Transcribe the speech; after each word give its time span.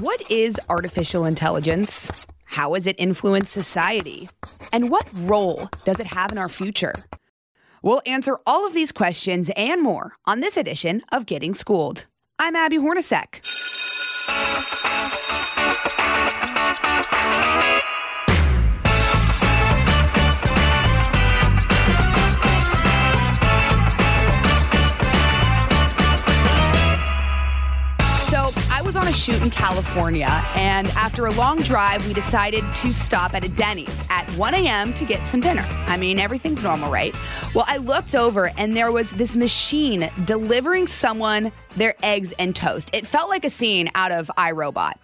What 0.00 0.30
is 0.30 0.58
artificial 0.70 1.26
intelligence? 1.26 2.26
How 2.44 2.72
has 2.72 2.86
it 2.86 2.96
influenced 2.98 3.52
society? 3.52 4.30
And 4.72 4.88
what 4.88 5.06
role 5.12 5.68
does 5.84 6.00
it 6.00 6.06
have 6.06 6.32
in 6.32 6.38
our 6.38 6.48
future? 6.48 6.94
We'll 7.82 8.00
answer 8.06 8.38
all 8.46 8.66
of 8.66 8.72
these 8.72 8.90
questions 8.90 9.50
and 9.54 9.82
more 9.82 10.16
on 10.24 10.40
this 10.40 10.56
edition 10.56 11.02
of 11.12 11.26
Getting 11.26 11.52
Schooled. 11.52 12.06
I'm 12.38 12.56
Abby 12.56 12.78
Hornacek. 12.78 13.42
Shoot 29.22 29.40
in 29.40 29.50
California, 29.50 30.26
and 30.56 30.88
after 30.96 31.26
a 31.26 31.30
long 31.30 31.58
drive, 31.58 32.04
we 32.08 32.12
decided 32.12 32.64
to 32.74 32.92
stop 32.92 33.34
at 33.34 33.44
a 33.44 33.48
Denny's 33.48 34.02
at 34.10 34.28
1 34.30 34.54
a.m. 34.54 34.92
to 34.94 35.04
get 35.04 35.24
some 35.24 35.40
dinner. 35.40 35.64
I 35.86 35.96
mean, 35.96 36.18
everything's 36.18 36.60
normal, 36.64 36.90
right? 36.90 37.14
Well, 37.54 37.64
I 37.68 37.76
looked 37.76 38.16
over, 38.16 38.50
and 38.58 38.76
there 38.76 38.90
was 38.90 39.12
this 39.12 39.36
machine 39.36 40.10
delivering 40.24 40.88
someone 40.88 41.52
their 41.76 41.94
eggs 42.02 42.32
and 42.40 42.56
toast. 42.56 42.90
It 42.92 43.06
felt 43.06 43.30
like 43.30 43.44
a 43.44 43.48
scene 43.48 43.90
out 43.94 44.10
of 44.10 44.28
I, 44.36 44.50
Robot. 44.50 44.98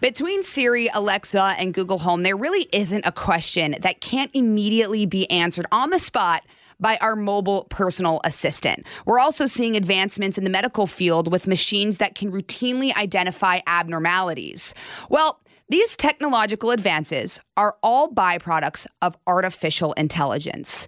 Between 0.00 0.42
Siri, 0.42 0.90
Alexa, 0.92 1.54
and 1.56 1.72
Google 1.72 1.98
Home, 1.98 2.24
there 2.24 2.36
really 2.36 2.68
isn't 2.72 3.06
a 3.06 3.12
question 3.12 3.76
that 3.82 4.00
can't 4.00 4.32
immediately 4.34 5.06
be 5.06 5.30
answered 5.30 5.66
on 5.70 5.90
the 5.90 6.00
spot 6.00 6.42
by 6.82 6.98
our 6.98 7.16
mobile 7.16 7.64
personal 7.70 8.20
assistant. 8.24 8.84
We're 9.06 9.20
also 9.20 9.46
seeing 9.46 9.76
advancements 9.76 10.36
in 10.36 10.44
the 10.44 10.50
medical 10.50 10.86
field 10.86 11.32
with 11.32 11.46
machines 11.46 11.96
that 11.98 12.14
can 12.14 12.30
routinely 12.30 12.94
identify 12.94 13.60
abnormalities. 13.66 14.74
Well, 15.08 15.40
these 15.68 15.96
technological 15.96 16.70
advances 16.70 17.40
are 17.56 17.76
all 17.82 18.10
byproducts 18.12 18.86
of 19.00 19.16
artificial 19.26 19.94
intelligence. 19.94 20.86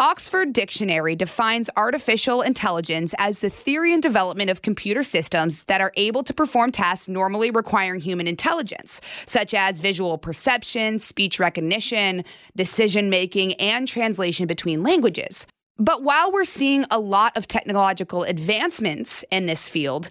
Oxford 0.00 0.52
Dictionary 0.52 1.16
defines 1.16 1.68
artificial 1.76 2.40
intelligence 2.40 3.16
as 3.18 3.40
the 3.40 3.50
theory 3.50 3.92
and 3.92 4.00
development 4.00 4.48
of 4.48 4.62
computer 4.62 5.02
systems 5.02 5.64
that 5.64 5.80
are 5.80 5.90
able 5.96 6.22
to 6.22 6.32
perform 6.32 6.70
tasks 6.70 7.08
normally 7.08 7.50
requiring 7.50 7.98
human 7.98 8.28
intelligence, 8.28 9.00
such 9.26 9.54
as 9.54 9.80
visual 9.80 10.16
perception, 10.16 11.00
speech 11.00 11.40
recognition, 11.40 12.24
decision 12.54 13.10
making, 13.10 13.54
and 13.54 13.88
translation 13.88 14.46
between 14.46 14.84
languages. 14.84 15.48
But 15.78 16.04
while 16.04 16.30
we're 16.30 16.44
seeing 16.44 16.84
a 16.92 17.00
lot 17.00 17.36
of 17.36 17.48
technological 17.48 18.22
advancements 18.22 19.24
in 19.32 19.46
this 19.46 19.68
field, 19.68 20.10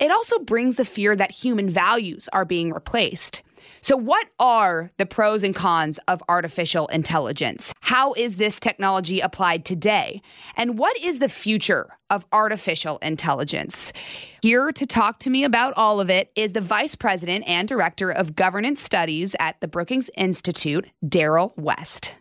it 0.00 0.10
also 0.10 0.40
brings 0.40 0.74
the 0.74 0.84
fear 0.84 1.14
that 1.14 1.30
human 1.30 1.68
values 1.68 2.28
are 2.32 2.44
being 2.44 2.72
replaced. 2.72 3.42
So, 3.88 3.96
what 3.96 4.28
are 4.38 4.90
the 4.98 5.06
pros 5.06 5.42
and 5.42 5.54
cons 5.54 5.98
of 6.08 6.22
artificial 6.28 6.88
intelligence? 6.88 7.72
How 7.80 8.12
is 8.12 8.36
this 8.36 8.60
technology 8.60 9.20
applied 9.20 9.64
today? 9.64 10.20
And 10.58 10.78
what 10.78 10.94
is 10.98 11.20
the 11.20 11.28
future 11.30 11.96
of 12.10 12.26
artificial 12.30 12.98
intelligence? 12.98 13.94
Here 14.42 14.72
to 14.72 14.84
talk 14.84 15.20
to 15.20 15.30
me 15.30 15.42
about 15.42 15.72
all 15.78 16.00
of 16.00 16.10
it 16.10 16.30
is 16.34 16.52
the 16.52 16.60
Vice 16.60 16.96
President 16.96 17.48
and 17.48 17.66
Director 17.66 18.10
of 18.10 18.36
Governance 18.36 18.82
Studies 18.82 19.34
at 19.40 19.58
the 19.62 19.68
Brookings 19.68 20.10
Institute, 20.18 20.86
Darrell 21.08 21.54
West. 21.56 22.14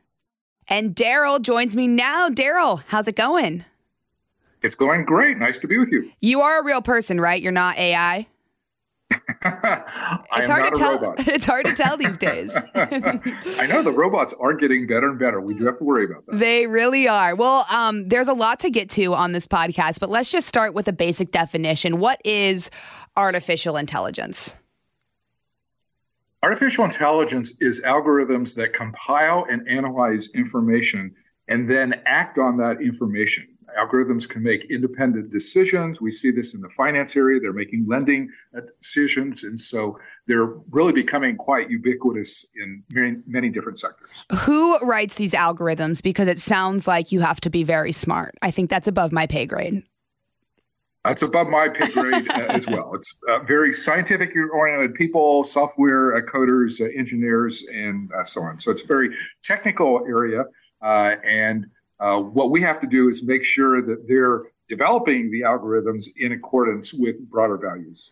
And 0.70 0.96
Darrell 0.96 1.40
joins 1.40 1.76
me 1.76 1.86
now. 1.86 2.30
Darrell, 2.30 2.82
how's 2.88 3.10
it 3.10 3.18
going? 3.18 3.66
It's 4.64 4.76
going 4.76 5.04
great. 5.04 5.38
Nice 5.38 5.60
to 5.60 5.68
be 5.68 5.78
with 5.78 5.92
you. 5.92 6.14
You 6.22 6.40
are 6.40 6.62
a 6.62 6.64
real 6.64 6.82
person, 6.82 7.20
right? 7.20 7.42
You're 7.42 7.52
not 7.52 7.78
AI? 7.78 8.26
it's 9.12 10.50
hard 10.50 10.74
to 10.74 10.80
tell. 10.80 11.00
Robot. 11.00 11.28
It's 11.28 11.46
hard 11.46 11.66
to 11.66 11.76
tell 11.76 11.98
these 11.98 12.18
days. 12.30 12.56
I 12.76 13.68
know 13.68 13.82
the 13.82 13.94
robots 13.94 14.34
are 14.40 14.54
getting 14.54 14.88
better 14.88 15.10
and 15.10 15.20
better. 15.20 15.40
We 15.40 15.54
do 15.54 15.66
have 15.66 15.78
to 15.78 15.84
worry 15.84 16.06
about 16.06 16.26
that. 16.26 16.38
They 16.38 16.68
really 16.68 17.08
are. 17.08 17.36
Well, 17.36 17.66
um, 17.70 18.08
there's 18.10 18.28
a 18.28 18.34
lot 18.34 18.60
to 18.62 18.70
get 18.70 18.90
to 18.92 19.14
on 19.14 19.32
this 19.32 19.48
podcast, 19.48 20.00
but 20.00 20.10
let's 20.10 20.32
just 20.32 20.48
start 20.48 20.74
with 20.74 20.88
a 20.88 20.94
basic 20.94 21.32
definition. 21.32 22.00
What 22.00 22.22
is 22.26 22.70
artificial 23.16 23.78
intelligence? 23.78 24.56
Artificial 26.44 26.86
intelligence 26.86 27.62
is 27.62 27.84
algorithms 27.84 28.56
that 28.56 28.74
compile 28.74 29.46
and 29.50 29.68
analyze 29.68 30.30
information 30.36 31.16
and 31.48 31.70
then 31.70 32.02
act 32.06 32.38
on 32.38 32.58
that 32.58 32.82
information 32.82 33.57
algorithms 33.78 34.28
can 34.28 34.44
make 34.44 34.66
independent 34.72 35.32
decisions. 35.32 36.02
We 36.02 36.12
see 36.12 36.32
this 36.32 36.56
in 36.56 36.62
the 36.62 36.70
finance 36.70 37.16
area. 37.16 37.40
They're 37.40 37.54
making 37.54 37.86
lending 37.88 38.30
uh, 38.56 38.62
decisions. 38.82 39.44
And 39.44 39.60
so 39.60 39.98
they're 40.28 40.54
really 40.72 40.94
becoming 40.94 41.38
quite 41.38 41.70
ubiquitous 41.70 42.52
in 42.56 42.84
many, 42.92 43.18
many 43.28 43.50
different 43.50 43.80
sectors. 43.80 44.26
Who 44.42 44.78
writes 44.80 45.16
these 45.16 45.34
algorithms? 45.34 46.02
Because 46.02 46.28
it 46.28 46.40
sounds 46.40 46.88
like 46.88 47.12
you 47.12 47.22
have 47.22 47.40
to 47.42 47.50
be 47.50 47.64
very 47.64 47.92
smart. 47.92 48.36
I 48.42 48.52
think 48.52 48.70
that's 48.70 48.88
above 48.88 49.12
my 49.12 49.28
pay 49.28 49.46
grade. 49.46 49.84
That's 51.08 51.22
above 51.22 51.48
my 51.48 51.70
pay 51.70 51.88
grade 51.88 52.30
uh, 52.30 52.48
as 52.50 52.68
well. 52.68 52.94
It's 52.94 53.18
uh, 53.30 53.40
very 53.40 53.72
scientific 53.72 54.36
oriented 54.36 54.94
people, 54.94 55.46
software 55.46 56.18
uh, 56.18 56.22
coders, 56.22 56.82
uh, 56.82 56.90
engineers, 56.98 57.66
and 57.74 58.12
uh, 58.12 58.24
so 58.24 58.42
on. 58.42 58.60
So 58.60 58.72
it's 58.72 58.84
a 58.84 58.88
very 58.88 59.16
technical 59.42 60.04
area. 60.06 60.44
and 60.82 61.68
uh, 62.00 62.20
what 62.20 62.52
we 62.52 62.62
have 62.62 62.80
to 62.80 62.88
do 62.88 63.10
is 63.10 63.28
make 63.28 63.44
sure 63.44 63.82
that 63.82 64.08
they're 64.08 64.44
developing 64.68 65.32
the 65.32 65.42
algorithms 65.42 66.08
in 66.20 66.32
accordance 66.32 66.94
with 66.94 67.30
broader 67.30 67.58
values. 67.58 68.12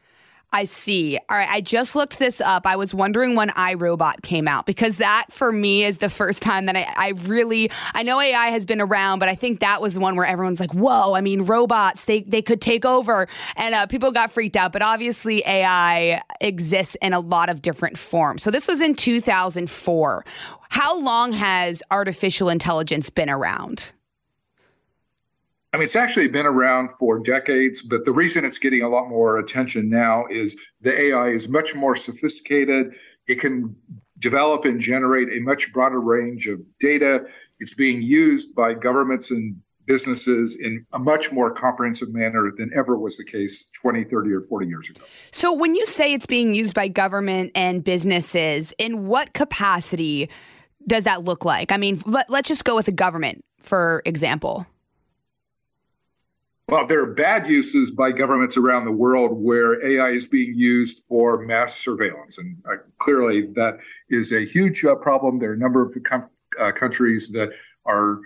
I 0.55 0.63
see. 0.63 1.19
All 1.29 1.35
right. 1.35 1.49
I 1.49 1.59
just 1.59 1.97
looked 1.97 2.17
this 2.17 2.39
up. 2.39 2.66
I 2.66 2.77
was 2.77 2.93
wondering 2.93 3.35
when 3.35 3.49
I, 3.57 3.73
Robot 3.73 4.21
came 4.21 4.47
out 4.47 4.66
because 4.66 4.99
that 4.99 5.25
for 5.29 5.51
me 5.51 5.83
is 5.83 5.97
the 5.97 6.07
first 6.07 6.41
time 6.41 6.67
that 6.67 6.77
I, 6.77 6.88
I 6.95 7.09
really, 7.09 7.69
I 7.93 8.03
know 8.03 8.21
AI 8.21 8.51
has 8.51 8.66
been 8.66 8.79
around, 8.79 9.19
but 9.19 9.27
I 9.27 9.35
think 9.35 9.59
that 9.59 9.81
was 9.81 9.95
the 9.95 9.99
one 9.99 10.16
where 10.16 10.25
everyone's 10.25 10.61
like, 10.61 10.73
whoa, 10.73 11.13
I 11.13 11.19
mean, 11.19 11.41
robots, 11.41 12.05
they, 12.05 12.21
they 12.21 12.41
could 12.41 12.61
take 12.61 12.85
over. 12.85 13.27
And 13.57 13.75
uh, 13.75 13.88
people 13.88 14.13
got 14.13 14.31
freaked 14.31 14.55
out. 14.55 14.71
But 14.71 14.81
obviously, 14.81 15.45
AI 15.45 16.21
exists 16.39 16.95
in 17.01 17.11
a 17.11 17.19
lot 17.19 17.49
of 17.49 17.61
different 17.61 17.97
forms. 17.97 18.41
So 18.41 18.49
this 18.49 18.69
was 18.69 18.79
in 18.79 18.95
2004. 18.95 20.25
How 20.69 20.97
long 20.97 21.33
has 21.33 21.83
artificial 21.91 22.47
intelligence 22.47 23.09
been 23.09 23.29
around? 23.29 23.91
I 25.75 25.77
mean, 25.77 25.83
it's 25.83 25.97
actually 25.97 26.29
been 26.29 26.45
around 26.45 26.93
for 26.93 27.19
decades, 27.19 27.81
but 27.81 28.05
the 28.05 28.13
reason 28.13 28.45
it's 28.45 28.57
getting 28.57 28.81
a 28.81 28.87
lot 28.87 29.09
more 29.09 29.37
attention 29.37 29.89
now 29.89 30.23
is 30.29 30.57
the 30.79 30.97
AI 30.97 31.27
is 31.27 31.49
much 31.49 31.75
more 31.75 31.97
sophisticated. 31.97 32.95
It 33.27 33.41
can 33.41 33.75
develop 34.19 34.63
and 34.63 34.79
generate 34.79 35.27
a 35.33 35.41
much 35.41 35.73
broader 35.73 35.99
range 35.99 36.47
of 36.47 36.65
data. 36.79 37.25
It's 37.59 37.73
being 37.73 38.01
used 38.01 38.55
by 38.55 38.73
governments 38.73 39.31
and 39.31 39.61
businesses 39.85 40.57
in 40.57 40.85
a 40.93 40.97
much 40.97 41.33
more 41.33 41.53
comprehensive 41.53 42.13
manner 42.13 42.53
than 42.55 42.71
ever 42.73 42.97
was 42.97 43.17
the 43.17 43.25
case 43.25 43.69
20, 43.81 44.05
30, 44.05 44.31
or 44.31 44.41
40 44.43 44.67
years 44.67 44.89
ago. 44.89 45.01
So, 45.33 45.51
when 45.51 45.75
you 45.75 45.85
say 45.85 46.13
it's 46.13 46.25
being 46.25 46.55
used 46.55 46.73
by 46.73 46.87
government 46.87 47.51
and 47.53 47.83
businesses, 47.83 48.73
in 48.78 49.07
what 49.07 49.33
capacity 49.33 50.29
does 50.87 51.03
that 51.03 51.25
look 51.25 51.43
like? 51.43 51.73
I 51.73 51.78
mean, 51.78 52.01
let, 52.05 52.31
us 52.31 52.43
just 52.43 52.63
go 52.63 52.78
with 52.78 52.85
the 52.85 52.93
government, 52.93 53.43
for 53.61 54.01
example. 54.05 54.66
Well, 56.67 56.88
there 56.88 57.02
are 57.02 57.14
bad 57.14 57.47
uses 57.47 57.91
by 57.91 58.12
governments 58.12 58.58
around 58.58 58.85
the 58.85 58.91
world 58.91 59.40
where 59.40 59.85
AI 59.85 60.09
is 60.09 60.26
being 60.26 60.56
used 60.56 61.06
for 61.08 61.46
mass 61.46 61.76
surveillance. 61.76 62.40
And 62.40 62.58
uh, 62.66 62.78
clearly, 62.97 63.53
that 63.53 63.78
is 64.09 64.34
a 64.34 64.44
huge 64.44 64.84
uh, 64.84 64.96
problem. 64.96 65.38
There 65.38 65.52
are 65.52 65.53
a 65.53 65.58
number 65.58 65.84
of 65.84 65.96
com- 66.03 66.29
uh, 66.59 66.72
countries 66.72 67.32
that 67.34 67.53
are 67.85 68.20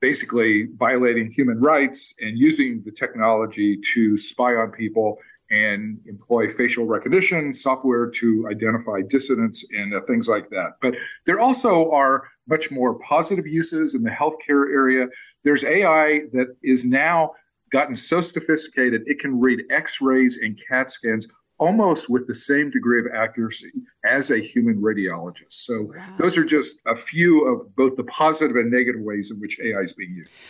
basically 0.00 0.68
violating 0.76 1.30
human 1.30 1.58
rights 1.58 2.16
and 2.20 2.38
using 2.38 2.82
the 2.84 2.92
technology 2.92 3.78
to 3.94 4.14
spy 4.18 4.56
on 4.56 4.72
people 4.72 5.16
and 5.50 5.98
employ 6.06 6.48
facial 6.48 6.86
recognition 6.86 7.54
software 7.54 8.10
to 8.10 8.46
identify 8.50 9.00
dissidents 9.08 9.72
and 9.72 9.94
uh, 9.94 10.02
things 10.02 10.28
like 10.28 10.50
that. 10.50 10.72
But 10.82 10.96
there 11.24 11.40
also 11.40 11.90
are 11.92 12.28
much 12.46 12.70
more 12.70 12.98
positive 12.98 13.46
uses 13.46 13.94
in 13.94 14.02
the 14.02 14.10
healthcare 14.10 14.70
area. 14.70 15.08
There's 15.44 15.64
AI 15.64 16.20
that 16.34 16.54
is 16.62 16.84
now 16.84 17.32
gotten 17.70 17.94
so 17.94 18.20
sophisticated 18.20 19.02
it 19.06 19.18
can 19.18 19.38
read 19.38 19.60
x-rays 19.70 20.38
and 20.42 20.58
CAT 20.68 20.90
scans 20.90 21.28
almost 21.58 22.08
with 22.08 22.26
the 22.26 22.34
same 22.34 22.70
degree 22.70 22.98
of 22.98 23.06
accuracy 23.14 23.68
as 24.04 24.30
a 24.30 24.38
human 24.38 24.80
radiologist. 24.80 25.52
So 25.52 25.92
wow. 25.94 26.14
those 26.18 26.38
are 26.38 26.44
just 26.44 26.80
a 26.86 26.96
few 26.96 27.46
of 27.46 27.76
both 27.76 27.96
the 27.96 28.04
positive 28.04 28.56
and 28.56 28.70
negative 28.70 29.02
ways 29.02 29.30
in 29.30 29.38
which 29.40 29.60
AI 29.60 29.80
is 29.80 29.92
being 29.92 30.14
used. 30.14 30.40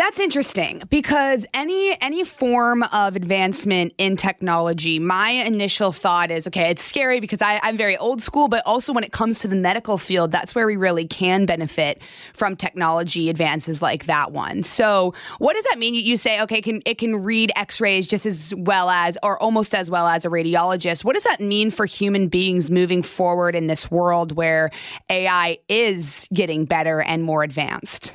That's 0.00 0.18
interesting 0.18 0.82
because 0.88 1.44
any 1.52 1.94
any 2.00 2.24
form 2.24 2.82
of 2.84 3.16
advancement 3.16 3.92
in 3.98 4.16
technology, 4.16 4.98
my 4.98 5.28
initial 5.28 5.92
thought 5.92 6.30
is 6.30 6.46
okay, 6.46 6.70
it's 6.70 6.82
scary 6.82 7.20
because 7.20 7.42
I, 7.42 7.60
I'm 7.62 7.76
very 7.76 7.98
old 7.98 8.22
school, 8.22 8.48
but 8.48 8.62
also 8.64 8.94
when 8.94 9.04
it 9.04 9.12
comes 9.12 9.40
to 9.40 9.48
the 9.48 9.56
medical 9.56 9.98
field, 9.98 10.32
that's 10.32 10.54
where 10.54 10.66
we 10.66 10.76
really 10.76 11.06
can 11.06 11.44
benefit 11.44 12.00
from 12.32 12.56
technology 12.56 13.28
advances 13.28 13.82
like 13.82 14.06
that 14.06 14.32
one. 14.32 14.62
So, 14.62 15.12
what 15.36 15.52
does 15.52 15.64
that 15.64 15.78
mean? 15.78 15.92
You 15.92 16.16
say, 16.16 16.40
okay, 16.40 16.62
can 16.62 16.80
it 16.86 16.96
can 16.96 17.16
read 17.16 17.52
X-rays 17.54 18.06
just 18.06 18.24
as 18.24 18.54
well 18.56 18.88
as, 18.88 19.18
or 19.22 19.38
almost 19.42 19.74
as 19.74 19.90
well 19.90 20.06
as 20.08 20.24
a 20.24 20.30
radiologist? 20.30 21.04
What 21.04 21.12
does 21.12 21.24
that 21.24 21.42
mean 21.42 21.70
for 21.70 21.84
human 21.84 22.28
beings 22.28 22.70
moving 22.70 23.02
forward 23.02 23.54
in 23.54 23.66
this 23.66 23.90
world 23.90 24.32
where 24.32 24.70
AI 25.10 25.58
is 25.68 26.26
getting 26.32 26.64
better 26.64 27.02
and 27.02 27.22
more 27.22 27.42
advanced? 27.42 28.14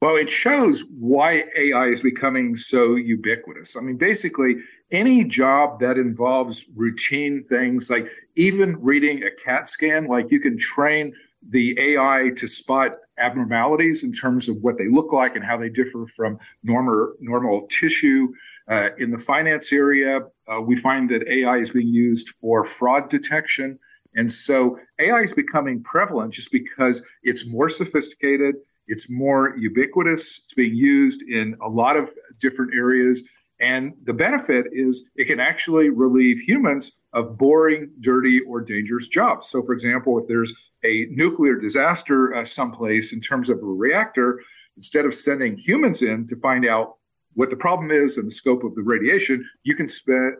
Well, 0.00 0.14
it 0.14 0.30
shows 0.30 0.84
why 0.96 1.44
AI 1.56 1.86
is 1.86 2.02
becoming 2.02 2.54
so 2.54 2.94
ubiquitous. 2.94 3.76
I 3.76 3.80
mean, 3.80 3.96
basically, 3.96 4.56
any 4.92 5.24
job 5.24 5.80
that 5.80 5.98
involves 5.98 6.70
routine 6.76 7.44
things, 7.48 7.90
like 7.90 8.06
even 8.36 8.80
reading 8.80 9.24
a 9.24 9.30
CAT 9.30 9.68
scan, 9.68 10.06
like 10.06 10.30
you 10.30 10.38
can 10.40 10.56
train 10.56 11.14
the 11.48 11.76
AI 11.80 12.30
to 12.36 12.46
spot 12.46 12.92
abnormalities 13.18 14.04
in 14.04 14.12
terms 14.12 14.48
of 14.48 14.56
what 14.60 14.78
they 14.78 14.88
look 14.88 15.12
like 15.12 15.34
and 15.34 15.44
how 15.44 15.56
they 15.56 15.68
differ 15.68 16.06
from 16.06 16.38
normal 16.62 17.14
normal 17.20 17.66
tissue. 17.66 18.28
Uh, 18.68 18.90
in 18.98 19.10
the 19.10 19.18
finance 19.18 19.72
area, 19.72 20.20
uh, 20.46 20.60
we 20.60 20.76
find 20.76 21.08
that 21.10 21.26
AI 21.26 21.56
is 21.56 21.72
being 21.72 21.88
used 21.88 22.28
for 22.40 22.64
fraud 22.64 23.08
detection. 23.10 23.78
And 24.14 24.30
so 24.30 24.78
AI 25.00 25.20
is 25.20 25.34
becoming 25.34 25.82
prevalent 25.82 26.34
just 26.34 26.52
because 26.52 27.04
it's 27.24 27.50
more 27.50 27.68
sophisticated. 27.68 28.56
It's 28.88 29.10
more 29.10 29.54
ubiquitous. 29.56 30.42
It's 30.44 30.54
being 30.54 30.74
used 30.74 31.22
in 31.28 31.56
a 31.62 31.68
lot 31.68 31.96
of 31.96 32.10
different 32.40 32.72
areas. 32.74 33.30
And 33.60 33.92
the 34.04 34.14
benefit 34.14 34.66
is 34.72 35.12
it 35.16 35.26
can 35.26 35.40
actually 35.40 35.90
relieve 35.90 36.38
humans 36.38 37.04
of 37.12 37.36
boring, 37.36 37.90
dirty, 38.00 38.40
or 38.40 38.60
dangerous 38.60 39.08
jobs. 39.08 39.48
So, 39.48 39.62
for 39.62 39.72
example, 39.72 40.18
if 40.18 40.28
there's 40.28 40.76
a 40.84 41.06
nuclear 41.10 41.56
disaster 41.56 42.34
uh, 42.34 42.44
someplace 42.44 43.12
in 43.12 43.20
terms 43.20 43.48
of 43.48 43.58
a 43.58 43.66
reactor, 43.66 44.40
instead 44.76 45.04
of 45.04 45.12
sending 45.12 45.56
humans 45.56 46.02
in 46.02 46.26
to 46.28 46.36
find 46.36 46.66
out 46.66 46.98
what 47.34 47.50
the 47.50 47.56
problem 47.56 47.90
is 47.90 48.16
and 48.16 48.26
the 48.26 48.32
scope 48.32 48.62
of 48.62 48.74
the 48.76 48.82
radiation, 48.82 49.44
you 49.64 49.74
can 49.74 49.88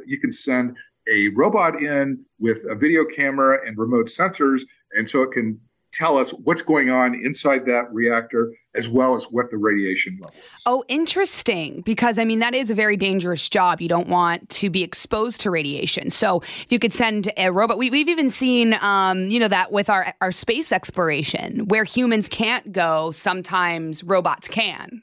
you 0.06 0.20
can 0.20 0.30
send 0.30 0.76
a 1.12 1.28
robot 1.36 1.82
in 1.82 2.24
with 2.38 2.64
a 2.70 2.76
video 2.76 3.04
camera 3.04 3.58
and 3.66 3.78
remote 3.78 4.06
sensors, 4.06 4.62
and 4.92 5.08
so 5.08 5.22
it 5.22 5.32
can 5.32 5.60
tell 5.98 6.16
us 6.16 6.32
what's 6.44 6.62
going 6.62 6.90
on 6.90 7.14
inside 7.14 7.66
that 7.66 7.92
reactor 7.92 8.52
as 8.74 8.88
well 8.88 9.14
as 9.14 9.26
what 9.32 9.50
the 9.50 9.56
radiation 9.56 10.16
level 10.20 10.34
is. 10.52 10.62
Oh, 10.66 10.84
interesting. 10.88 11.82
Because 11.82 12.18
I 12.18 12.24
mean, 12.24 12.38
that 12.38 12.54
is 12.54 12.70
a 12.70 12.74
very 12.74 12.96
dangerous 12.96 13.48
job. 13.48 13.80
You 13.80 13.88
don't 13.88 14.08
want 14.08 14.48
to 14.50 14.70
be 14.70 14.82
exposed 14.82 15.40
to 15.42 15.50
radiation. 15.50 16.10
So 16.10 16.40
if 16.40 16.66
you 16.70 16.78
could 16.78 16.92
send 16.92 17.32
a 17.36 17.50
robot, 17.50 17.78
we, 17.78 17.86
have 17.86 17.94
even 17.94 18.28
seen, 18.28 18.74
um, 18.80 19.28
you 19.28 19.40
know, 19.40 19.48
that 19.48 19.72
with 19.72 19.90
our, 19.90 20.14
our 20.20 20.30
space 20.30 20.70
exploration 20.70 21.66
where 21.66 21.84
humans 21.84 22.28
can't 22.28 22.70
go, 22.72 23.10
sometimes 23.10 24.04
robots 24.04 24.46
can. 24.46 25.02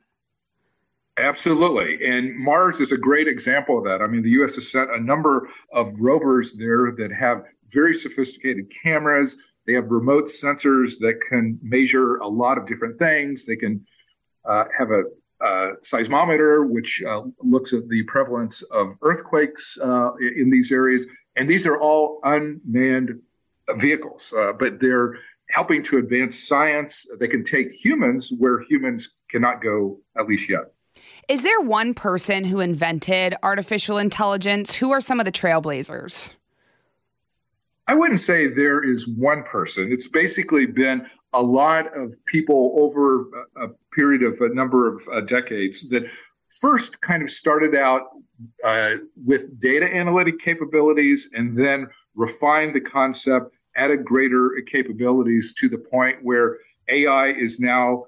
Absolutely. 1.17 2.05
And 2.05 2.37
Mars 2.37 2.81
is 2.81 2.91
a 2.91 2.97
great 2.97 3.27
example 3.27 3.77
of 3.77 3.85
that. 3.85 4.01
I 4.01 4.07
mean, 4.07 4.21
the 4.21 4.31
US 4.41 4.55
has 4.55 4.71
sent 4.71 4.89
a 4.91 4.99
number 4.99 5.49
of 5.71 5.99
rovers 5.99 6.57
there 6.57 6.93
that 6.97 7.11
have 7.11 7.43
very 7.71 7.93
sophisticated 7.93 8.71
cameras 8.83 9.54
they 9.65 9.73
have 9.73 9.91
remote 9.91 10.25
sensors 10.25 10.99
that 10.99 11.19
can 11.29 11.59
measure 11.61 12.17
a 12.17 12.27
lot 12.27 12.57
of 12.57 12.65
different 12.65 12.99
things. 12.99 13.45
They 13.45 13.55
can 13.55 13.85
uh, 14.45 14.65
have 14.77 14.91
a, 14.91 15.03
a, 15.41 15.73
seismometer, 15.83 16.69
which 16.69 17.03
uh, 17.07 17.23
looks 17.39 17.73
at 17.73 17.87
the 17.89 18.03
prevalence 18.03 18.61
of 18.63 18.95
earthquakes 19.01 19.79
uh, 19.83 20.11
in 20.15 20.49
these 20.49 20.71
areas. 20.71 21.07
And 21.35 21.49
these 21.49 21.65
are 21.65 21.79
all 21.79 22.19
unmanned 22.23 23.19
vehicles, 23.77 24.33
uh, 24.37 24.53
but 24.53 24.79
they're 24.79 25.17
helping 25.49 25.81
to 25.83 25.97
advance 25.97 26.47
science. 26.47 27.07
They 27.19 27.27
can 27.27 27.43
take 27.43 27.71
humans 27.71 28.33
where 28.39 28.61
humans 28.61 29.23
cannot 29.29 29.61
go, 29.61 29.99
at 30.17 30.27
least 30.27 30.49
yet. 30.49 30.65
Is 31.27 31.41
there 31.41 31.59
one 31.59 31.95
person 31.95 32.43
who 32.43 32.59
invented 32.59 33.35
artificial 33.41 33.97
intelligence? 33.97 34.75
Who 34.75 34.91
are 34.91 35.01
some 35.01 35.19
of 35.19 35.25
the 35.25 35.31
trailblazers? 35.31 36.31
I 37.87 37.93
wouldn't 37.93 38.19
say 38.19 38.47
there 38.47 38.83
is 38.83 39.07
one 39.17 39.43
person. 39.43 39.91
It's 39.91 40.07
basically 40.07 40.65
been 40.65 41.05
a 41.33 41.41
lot 41.41 41.95
of 41.95 42.15
people 42.25 42.73
over 42.77 43.25
a, 43.55 43.69
period 43.93 44.23
of 44.23 44.41
a 44.41 44.53
number 44.53 44.91
of 44.91 45.01
uh, 45.13 45.21
decades 45.21 45.89
that 45.89 46.05
first 46.49 47.01
kind 47.01 47.21
of 47.21 47.29
started 47.29 47.75
out 47.75 48.01
uh, 48.63 48.95
with 49.23 49.59
data 49.61 49.85
analytic 49.85 50.39
capabilities 50.39 51.31
and 51.35 51.57
then 51.57 51.87
refined 52.15 52.73
the 52.73 52.81
concept, 52.81 53.55
added 53.75 54.03
greater 54.03 54.51
capabilities 54.67 55.53
to 55.53 55.69
the 55.69 55.77
point 55.77 56.17
where 56.23 56.57
AI 56.89 57.27
is 57.27 57.59
now 57.59 58.05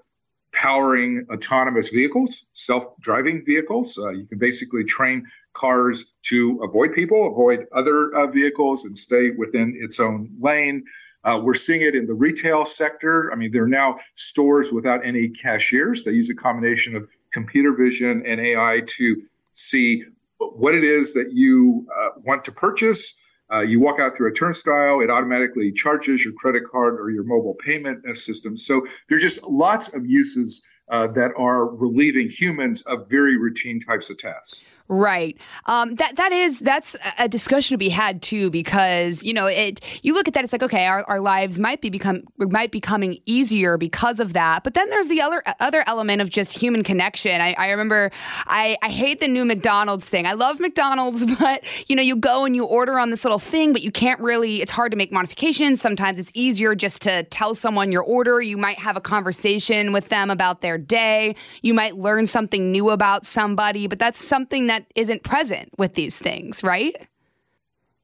powering 0.54 1.26
autonomous 1.32 1.90
vehicles, 1.90 2.50
self-driving 2.54 3.46
vehicles. 3.46 3.98
Uh, 3.98 4.10
you 4.10 4.26
can 4.26 4.38
basically 4.38 4.84
train 4.84 5.26
cars 5.54 6.18
to 6.24 6.60
avoid 6.64 6.94
people, 6.94 7.32
avoid 7.32 7.66
other 7.74 8.16
uh, 8.16 8.28
vehicles, 8.28 8.86
and 8.86 8.98
stay 8.98 9.32
within 9.32 9.78
its 9.80 10.00
own 10.00 10.30
lane. 10.40 10.84
Uh, 11.24 11.42
we're 11.44 11.54
seeing 11.54 11.82
it 11.82 11.96
in 11.96 12.06
the 12.06 12.14
retail 12.14 12.64
sector. 12.66 13.32
I 13.32 13.36
mean, 13.36 13.52
there 13.52 13.64
are 13.64 13.68
now 13.68 13.96
stores 14.14 14.72
without 14.72 15.06
any 15.06 15.30
cashiers. 15.30 16.04
They 16.04 16.12
use 16.12 16.30
a 16.30 16.36
combination 16.36 16.96
of 16.96 17.08
computer 17.32 17.74
vision 17.74 18.24
and 18.26 18.40
AI 18.40 18.82
to 18.86 19.22
see 19.54 20.04
what 20.38 20.76
it 20.76 20.84
is 20.84 21.14
that 21.14 21.32
you 21.34 21.86
uh, 22.00 22.10
want 22.24 22.46
to 22.46 22.52
purchase 22.52 23.20
uh, 23.54 23.62
you 23.62 23.80
walk 23.80 24.00
out 24.00 24.16
through 24.16 24.30
a 24.30 24.34
turnstile, 24.34 25.00
it 25.00 25.10
automatically 25.10 25.72
charges 25.72 26.24
your 26.24 26.34
credit 26.34 26.64
card 26.70 27.00
or 27.00 27.10
your 27.10 27.24
mobile 27.24 27.56
payment 27.56 28.04
system. 28.16 28.56
So 28.56 28.86
there 29.08 29.18
are 29.18 29.22
just 29.22 29.44
lots 29.48 29.96
of 29.96 30.06
uses 30.06 30.66
uh, 30.90 31.08
that 31.08 31.32
are 31.38 31.68
relieving 31.68 32.30
humans 32.30 32.82
of 32.84 33.10
very 33.10 33.38
routine 33.38 33.80
types 33.80 34.10
of 34.10 34.18
tasks. 34.18 34.66
Right. 34.90 35.38
Um, 35.66 35.96
that 35.96 36.16
that 36.16 36.32
is 36.32 36.62
that's 36.62 36.96
a 37.18 37.28
discussion 37.28 37.74
to 37.74 37.78
be 37.78 37.90
had 37.90 38.22
too 38.22 38.50
because 38.50 39.22
you 39.22 39.34
know 39.34 39.46
it. 39.48 39.82
You 40.02 40.14
look 40.14 40.30
at 40.30 40.34
that, 40.36 40.46
it's 40.46 40.54
like 40.54 40.64
okay, 40.64 40.86
our, 40.86 41.04
our 41.10 41.20
lives 41.20 41.60
might 41.60 41.82
be 41.82 41.90
become 41.90 42.24
might 42.38 42.72
be 42.72 42.80
coming 42.80 43.20
easier 43.26 43.78
because 43.78 44.22
of 44.22 44.32
that. 44.32 44.64
But 44.64 44.76
then 44.76 44.90
there's 44.90 45.10
the 45.10 45.20
other 45.22 45.44
other 45.60 45.84
element 45.88 46.22
of 46.22 46.30
just 46.30 46.58
human 46.58 46.86
connection. 46.86 47.42
I, 47.42 47.54
I 47.58 47.72
remember 47.72 48.12
I, 48.46 48.78
I 48.82 48.90
hate 48.90 49.20
the 49.20 49.28
new 49.28 49.44
McDonald's 49.44 50.08
thing. 50.08 50.26
I 50.26 50.34
love 50.34 50.62
McDonald's, 50.62 51.26
but 51.40 51.66
you 51.88 51.96
know 51.98 52.02
you 52.02 52.16
go 52.16 52.46
and 52.46 52.56
you 52.56 52.64
order 52.64 52.98
on 52.98 53.10
this 53.10 53.26
little 53.26 53.40
thing, 53.40 53.74
but 53.74 53.82
you 53.82 53.92
can't 53.92 54.22
really. 54.22 54.62
It's 54.62 54.72
hard 54.72 54.92
to 54.92 54.98
make 54.98 55.12
modifications. 55.12 55.82
Sometimes 55.82 56.18
it's 56.18 56.32
easier 56.34 56.76
just 56.76 57.02
to 57.02 57.24
tell 57.24 57.56
someone 57.56 57.92
your 57.92 58.04
order. 58.04 58.42
You 58.42 58.56
might 58.56 58.80
have 58.80 58.96
a 58.96 59.02
conversation 59.02 59.92
with 59.92 60.08
them 60.08 60.30
about 60.30 60.62
their 60.62 60.78
day. 60.78 61.36
You 61.62 61.74
might 61.74 61.98
learn 61.98 62.26
something 62.26 62.72
new 62.72 62.90
about 62.90 63.26
somebody, 63.26 63.88
but 63.88 64.00
that's 64.00 64.24
something 64.24 64.68
that 64.68 64.77
that 64.78 64.92
isn't 64.96 65.24
present 65.24 65.70
with 65.78 65.96
these 65.96 66.20
things, 66.20 66.64
right? 66.64 67.08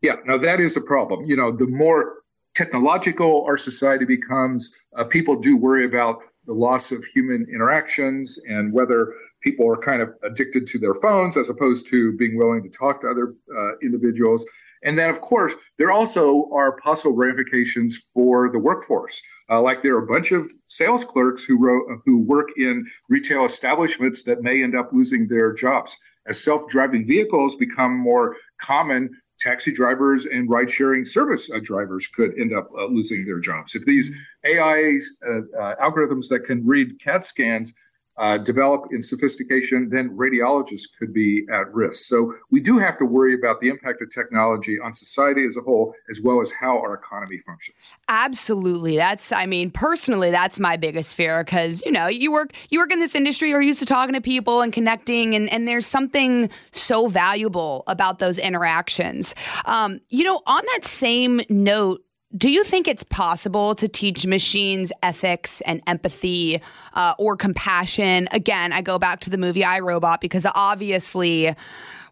Yeah, 0.01 0.15
now 0.25 0.37
that 0.37 0.59
is 0.59 0.75
a 0.75 0.81
problem. 0.81 1.23
You 1.25 1.37
know, 1.37 1.51
the 1.51 1.67
more 1.67 2.15
technological 2.55 3.45
our 3.45 3.57
society 3.57 4.05
becomes, 4.05 4.75
uh, 4.95 5.03
people 5.03 5.39
do 5.39 5.57
worry 5.57 5.85
about 5.85 6.23
the 6.45 6.53
loss 6.53 6.91
of 6.91 7.03
human 7.05 7.45
interactions 7.53 8.39
and 8.49 8.73
whether 8.73 9.13
people 9.41 9.67
are 9.69 9.77
kind 9.77 10.01
of 10.01 10.09
addicted 10.23 10.67
to 10.67 10.79
their 10.79 10.93
phones 10.95 11.37
as 11.37 11.49
opposed 11.49 11.87
to 11.87 12.15
being 12.17 12.37
willing 12.37 12.61
to 12.63 12.69
talk 12.69 13.01
to 13.01 13.07
other 13.07 13.33
uh, 13.55 13.77
individuals. 13.81 14.45
And 14.83 14.97
then, 14.97 15.09
of 15.09 15.21
course, 15.21 15.55
there 15.77 15.91
also 15.91 16.49
are 16.53 16.77
possible 16.77 17.15
ramifications 17.15 18.09
for 18.13 18.51
the 18.51 18.59
workforce. 18.59 19.21
Uh, 19.49 19.61
like 19.61 19.81
there 19.81 19.95
are 19.95 20.03
a 20.03 20.07
bunch 20.07 20.31
of 20.31 20.45
sales 20.65 21.03
clerks 21.03 21.43
who 21.43 21.59
wrote, 21.59 22.01
who 22.05 22.19
work 22.19 22.49
in 22.57 22.85
retail 23.09 23.45
establishments 23.45 24.23
that 24.23 24.41
may 24.41 24.63
end 24.63 24.75
up 24.75 24.91
losing 24.91 25.27
their 25.27 25.53
jobs 25.53 25.97
as 26.27 26.43
self-driving 26.43 27.05
vehicles 27.05 27.55
become 27.55 27.97
more 27.97 28.35
common. 28.59 29.09
Taxi 29.39 29.73
drivers 29.73 30.25
and 30.25 30.49
ride-sharing 30.49 31.03
service 31.03 31.51
uh, 31.51 31.59
drivers 31.61 32.07
could 32.07 32.37
end 32.39 32.53
up 32.55 32.69
uh, 32.77 32.85
losing 32.85 33.25
their 33.25 33.39
jobs 33.39 33.75
if 33.75 33.83
these 33.83 34.15
AI 34.45 34.97
uh, 35.27 35.39
uh, 35.59 35.75
algorithms 35.83 36.29
that 36.29 36.45
can 36.45 36.65
read 36.65 36.97
CAT 37.01 37.25
scans 37.25 37.73
uh, 38.17 38.37
develop 38.37 38.85
in 38.91 39.01
sophistication, 39.01 39.89
then 39.89 40.15
radiologists 40.15 40.97
could 40.97 41.13
be 41.13 41.45
at 41.51 41.73
risk. 41.73 42.05
So 42.05 42.33
we 42.51 42.59
do 42.59 42.77
have 42.77 42.97
to 42.97 43.05
worry 43.05 43.33
about 43.33 43.59
the 43.59 43.69
impact 43.69 44.01
of 44.01 44.09
technology 44.09 44.79
on 44.79 44.93
society 44.93 45.45
as 45.45 45.57
a 45.57 45.61
whole, 45.61 45.95
as 46.09 46.21
well 46.23 46.41
as 46.41 46.51
how 46.51 46.77
our 46.77 46.93
economy 46.93 47.39
functions. 47.39 47.93
Absolutely. 48.09 48.97
That's, 48.97 49.31
I 49.31 49.45
mean, 49.45 49.71
personally, 49.71 50.31
that's 50.31 50.59
my 50.59 50.77
biggest 50.77 51.15
fear 51.15 51.43
because, 51.43 51.83
you 51.85 51.91
know, 51.91 52.07
you 52.07 52.31
work, 52.31 52.53
you 52.69 52.79
work 52.79 52.91
in 52.91 52.99
this 52.99 53.15
industry, 53.15 53.49
you're 53.49 53.61
used 53.61 53.79
to 53.79 53.85
talking 53.85 54.13
to 54.13 54.21
people 54.21 54.61
and 54.61 54.71
connecting, 54.71 55.33
and, 55.33 55.51
and 55.51 55.67
there's 55.67 55.85
something 55.85 56.49
so 56.71 57.07
valuable 57.07 57.83
about 57.87 58.19
those 58.19 58.37
interactions. 58.37 59.33
Um, 59.65 59.99
you 60.09 60.23
know, 60.23 60.41
on 60.45 60.63
that 60.73 60.85
same 60.85 61.41
note, 61.49 62.03
do 62.35 62.49
you 62.49 62.63
think 62.63 62.87
it's 62.87 63.03
possible 63.03 63.75
to 63.75 63.87
teach 63.87 64.25
machines 64.25 64.91
ethics 65.03 65.61
and 65.61 65.81
empathy 65.85 66.61
uh, 66.93 67.13
or 67.19 67.37
compassion? 67.37 68.27
Again, 68.31 68.73
I 68.73 68.81
go 68.81 68.97
back 68.97 69.19
to 69.21 69.29
the 69.29 69.37
movie 69.37 69.63
I 69.63 69.79
Robot 69.79 70.19
because 70.19 70.45
obviously 70.55 71.55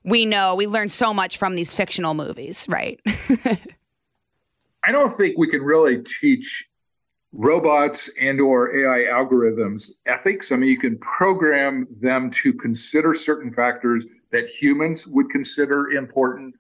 we 0.04 0.26
know 0.26 0.56
we 0.56 0.68
learn 0.68 0.90
so 0.90 1.14
much 1.14 1.38
from 1.38 1.56
these 1.56 1.74
fictional 1.74 2.14
movies, 2.14 2.68
right? 2.70 3.00
I 4.84 4.92
don't 4.92 5.16
think 5.16 5.38
we 5.38 5.48
can 5.48 5.62
really 5.62 6.04
teach 6.04 6.68
robots 7.34 8.10
and 8.20 8.42
or 8.42 8.76
AI 8.76 9.12
algorithms 9.12 10.02
ethics. 10.06 10.52
I 10.52 10.58
mean, 10.58 10.70
you 10.70 10.78
can 10.78 10.98
program 11.00 11.88
them 12.02 12.30
to 12.32 12.54
consider 12.54 13.14
certain 13.14 13.52
factors 13.52 14.06
that 14.32 14.50
humans 14.50 15.08
would 15.08 15.30
consider 15.30 15.92
important, 15.92 16.56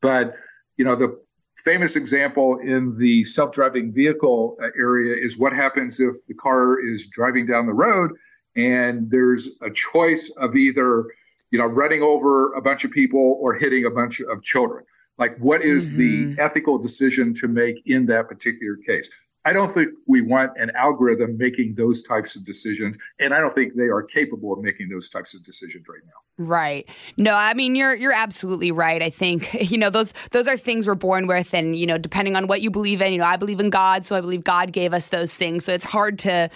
but 0.00 0.34
you 0.76 0.84
know 0.84 0.94
the 0.94 1.18
famous 1.64 1.96
example 1.96 2.58
in 2.58 2.96
the 2.96 3.24
self-driving 3.24 3.92
vehicle 3.92 4.56
uh, 4.62 4.68
area 4.78 5.16
is 5.16 5.38
what 5.38 5.52
happens 5.52 6.00
if 6.00 6.14
the 6.26 6.34
car 6.34 6.80
is 6.80 7.08
driving 7.08 7.46
down 7.46 7.66
the 7.66 7.72
road 7.72 8.10
and 8.56 9.10
there's 9.10 9.58
a 9.62 9.70
choice 9.70 10.32
of 10.40 10.56
either 10.56 11.06
you 11.50 11.58
know 11.58 11.66
running 11.66 12.02
over 12.02 12.52
a 12.54 12.62
bunch 12.62 12.84
of 12.84 12.90
people 12.90 13.38
or 13.40 13.54
hitting 13.54 13.84
a 13.84 13.90
bunch 13.90 14.20
of 14.20 14.42
children 14.42 14.84
like 15.18 15.36
what 15.38 15.62
is 15.62 15.90
mm-hmm. 15.90 16.34
the 16.34 16.42
ethical 16.42 16.78
decision 16.78 17.32
to 17.34 17.48
make 17.48 17.76
in 17.86 18.06
that 18.06 18.28
particular 18.28 18.76
case 18.86 19.30
I 19.44 19.52
don't 19.52 19.72
think 19.72 19.88
we 20.06 20.20
want 20.20 20.52
an 20.56 20.70
algorithm 20.76 21.36
making 21.36 21.74
those 21.74 22.02
types 22.02 22.36
of 22.36 22.44
decisions, 22.44 22.96
and 23.18 23.34
I 23.34 23.40
don't 23.40 23.54
think 23.54 23.74
they 23.76 23.88
are 23.88 24.02
capable 24.02 24.52
of 24.52 24.60
making 24.60 24.88
those 24.88 25.08
types 25.08 25.34
of 25.34 25.42
decisions 25.42 25.86
right 25.88 26.02
now. 26.06 26.12
Right. 26.38 26.88
No, 27.16 27.34
I 27.34 27.52
mean 27.52 27.74
you're 27.74 27.94
you're 27.94 28.12
absolutely 28.12 28.70
right. 28.70 29.02
I 29.02 29.10
think 29.10 29.52
you 29.70 29.76
know 29.76 29.90
those 29.90 30.14
those 30.30 30.48
are 30.48 30.56
things 30.56 30.86
we're 30.86 30.94
born 30.94 31.26
with, 31.26 31.54
and 31.54 31.76
you 31.76 31.86
know 31.86 31.98
depending 31.98 32.36
on 32.36 32.46
what 32.46 32.62
you 32.62 32.70
believe 32.70 33.00
in, 33.02 33.12
you 33.12 33.18
know 33.18 33.26
I 33.26 33.36
believe 33.36 33.60
in 33.60 33.70
God, 33.70 34.04
so 34.04 34.16
I 34.16 34.20
believe 34.20 34.44
God 34.44 34.72
gave 34.72 34.94
us 34.94 35.10
those 35.10 35.36
things. 35.36 35.64
So 35.64 35.72
it's 35.72 35.84
hard 35.84 36.18
to 36.20 36.48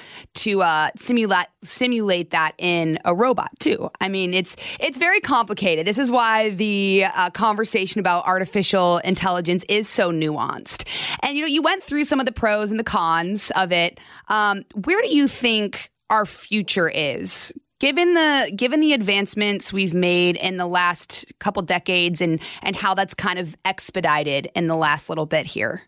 to 0.46 0.62
uh, 0.62 0.90
simulate 0.96 1.48
simulate 1.64 2.30
that 2.30 2.52
in 2.58 3.00
a 3.04 3.12
robot 3.12 3.50
too. 3.58 3.90
I 4.00 4.08
mean 4.08 4.32
it's 4.32 4.56
it's 4.78 4.96
very 4.96 5.20
complicated. 5.20 5.86
This 5.86 5.98
is 5.98 6.10
why 6.10 6.50
the 6.50 7.06
uh, 7.14 7.30
conversation 7.30 7.98
about 7.98 8.24
artificial 8.26 8.98
intelligence 8.98 9.64
is 9.68 9.88
so 9.88 10.12
nuanced. 10.12 10.86
And 11.20 11.36
you 11.36 11.42
know 11.42 11.48
you 11.48 11.62
went 11.62 11.82
through 11.82 12.04
some 12.04 12.20
of 12.20 12.26
the 12.26 12.32
pros 12.32 12.70
and 12.70 12.78
the 12.78 12.84
cons 12.84 13.50
of 13.56 13.72
it. 13.72 13.98
Um, 14.28 14.64
where 14.84 15.02
do 15.02 15.08
you 15.08 15.26
think 15.26 15.90
our 16.10 16.24
future 16.24 16.88
is 16.88 17.52
given 17.80 18.14
the 18.14 18.52
given 18.54 18.78
the 18.78 18.92
advancements 18.92 19.72
we've 19.72 19.94
made 19.94 20.36
in 20.36 20.58
the 20.58 20.66
last 20.66 21.26
couple 21.40 21.62
decades 21.62 22.20
and 22.20 22.40
and 22.62 22.76
how 22.76 22.94
that's 22.94 23.14
kind 23.14 23.40
of 23.40 23.56
expedited 23.64 24.48
in 24.54 24.68
the 24.68 24.76
last 24.76 25.08
little 25.08 25.26
bit 25.26 25.44
here 25.44 25.82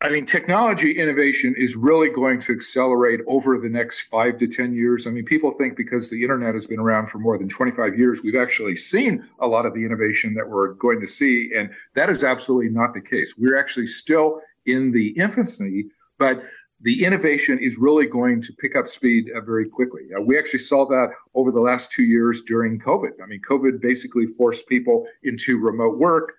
I 0.00 0.10
mean, 0.10 0.26
technology 0.26 0.92
innovation 0.92 1.54
is 1.56 1.74
really 1.74 2.08
going 2.08 2.38
to 2.40 2.52
accelerate 2.52 3.20
over 3.26 3.58
the 3.58 3.68
next 3.68 4.02
five 4.02 4.36
to 4.36 4.46
10 4.46 4.72
years. 4.72 5.08
I 5.08 5.10
mean, 5.10 5.24
people 5.24 5.50
think 5.50 5.76
because 5.76 6.08
the 6.08 6.22
internet 6.22 6.54
has 6.54 6.66
been 6.66 6.78
around 6.78 7.08
for 7.08 7.18
more 7.18 7.36
than 7.36 7.48
25 7.48 7.98
years, 7.98 8.22
we've 8.22 8.36
actually 8.36 8.76
seen 8.76 9.24
a 9.40 9.48
lot 9.48 9.66
of 9.66 9.74
the 9.74 9.84
innovation 9.84 10.34
that 10.34 10.48
we're 10.48 10.74
going 10.74 11.00
to 11.00 11.06
see. 11.06 11.50
And 11.56 11.72
that 11.94 12.10
is 12.10 12.22
absolutely 12.22 12.68
not 12.68 12.94
the 12.94 13.00
case. 13.00 13.34
We're 13.36 13.58
actually 13.58 13.88
still 13.88 14.40
in 14.66 14.92
the 14.92 15.08
infancy, 15.18 15.88
but 16.16 16.44
the 16.80 17.04
innovation 17.04 17.58
is 17.58 17.76
really 17.76 18.06
going 18.06 18.40
to 18.42 18.52
pick 18.52 18.76
up 18.76 18.86
speed 18.86 19.32
uh, 19.34 19.40
very 19.40 19.68
quickly. 19.68 20.02
Uh, 20.16 20.22
we 20.22 20.38
actually 20.38 20.60
saw 20.60 20.86
that 20.86 21.10
over 21.34 21.50
the 21.50 21.60
last 21.60 21.90
two 21.90 22.04
years 22.04 22.42
during 22.42 22.78
COVID. 22.78 23.20
I 23.20 23.26
mean, 23.26 23.40
COVID 23.48 23.80
basically 23.80 24.26
forced 24.26 24.68
people 24.68 25.08
into 25.24 25.58
remote 25.58 25.98
work, 25.98 26.34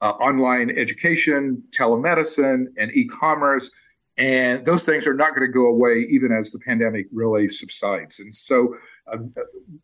uh, 0.00 0.10
online 0.10 0.70
education, 0.70 1.62
telemedicine, 1.70 2.66
and 2.76 2.90
e 2.92 3.06
commerce. 3.06 3.70
And 4.16 4.66
those 4.66 4.84
things 4.84 5.06
are 5.06 5.14
not 5.14 5.30
going 5.30 5.46
to 5.46 5.52
go 5.52 5.66
away 5.66 6.06
even 6.10 6.32
as 6.32 6.50
the 6.50 6.58
pandemic 6.66 7.06
really 7.12 7.46
subsides. 7.46 8.18
And 8.18 8.34
so 8.34 8.74
uh, 9.06 9.18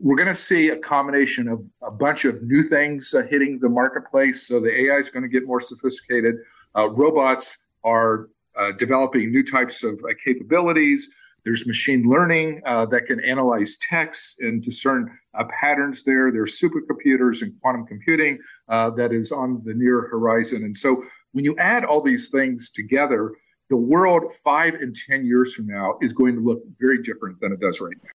we're 0.00 0.16
going 0.16 0.28
to 0.28 0.34
see 0.34 0.70
a 0.70 0.76
combination 0.76 1.46
of 1.46 1.64
a 1.82 1.90
bunch 1.92 2.24
of 2.24 2.42
new 2.42 2.62
things 2.62 3.14
uh, 3.14 3.22
hitting 3.30 3.60
the 3.60 3.68
marketplace. 3.68 4.48
So 4.48 4.58
the 4.58 4.86
AI 4.86 4.96
is 4.96 5.08
going 5.08 5.22
to 5.22 5.28
get 5.28 5.46
more 5.46 5.60
sophisticated. 5.60 6.34
Uh, 6.76 6.90
robots 6.90 7.70
are 7.84 8.28
uh, 8.56 8.72
developing 8.72 9.30
new 9.30 9.44
types 9.44 9.84
of 9.84 10.00
uh, 10.04 10.14
capabilities. 10.24 11.14
There's 11.44 11.66
machine 11.66 12.02
learning 12.08 12.62
uh, 12.64 12.86
that 12.86 13.06
can 13.06 13.20
analyze 13.20 13.76
text 13.88 14.40
and 14.40 14.62
discern 14.62 15.16
uh, 15.38 15.44
patterns 15.60 16.04
there. 16.04 16.32
There's 16.32 16.60
supercomputers 16.60 17.42
and 17.42 17.52
quantum 17.60 17.86
computing 17.86 18.38
uh, 18.68 18.90
that 18.90 19.12
is 19.12 19.30
on 19.30 19.62
the 19.64 19.74
near 19.74 20.08
horizon. 20.08 20.62
And 20.62 20.76
so 20.76 21.02
when 21.32 21.44
you 21.44 21.56
add 21.58 21.84
all 21.84 22.00
these 22.00 22.30
things 22.30 22.70
together, 22.70 23.32
the 23.70 23.76
world 23.76 24.32
five 24.44 24.74
and 24.74 24.94
10 24.94 25.26
years 25.26 25.54
from 25.54 25.66
now 25.66 25.94
is 26.00 26.12
going 26.12 26.34
to 26.34 26.40
look 26.40 26.62
very 26.80 27.02
different 27.02 27.40
than 27.40 27.52
it 27.52 27.60
does 27.60 27.80
right 27.80 27.96
now. 28.02 28.10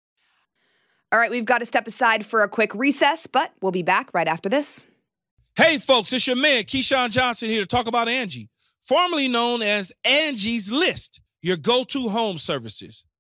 All 1.13 1.19
right, 1.19 1.31
we've 1.31 1.45
got 1.45 1.59
to 1.59 1.67
step 1.67 1.87
aside 1.87 2.27
for 2.27 2.43
a 2.43 2.49
quick 2.49 2.75
recess, 2.75 3.27
but 3.27 3.53
we'll 3.61 3.73
be 3.73 3.83
back 3.83 4.11
right 4.13 4.27
after 4.27 4.49
this. 4.49 4.85
Hey, 5.57 5.79
folks, 5.79 6.13
it's 6.13 6.27
your 6.27 6.37
man, 6.37 6.65
Keyshawn 6.65 7.11
Johnson, 7.11 7.49
here 7.49 7.61
to 7.63 7.67
talk 7.67 7.87
about 7.87 8.09
Angie 8.09 8.51
formerly 8.87 9.27
known 9.27 9.63
as 9.63 9.93
Angie's 10.05 10.71
List, 10.71 11.21
your 11.43 11.57
go 11.57 11.85
to 11.85 12.09
home 12.09 12.39
services. 12.39 13.05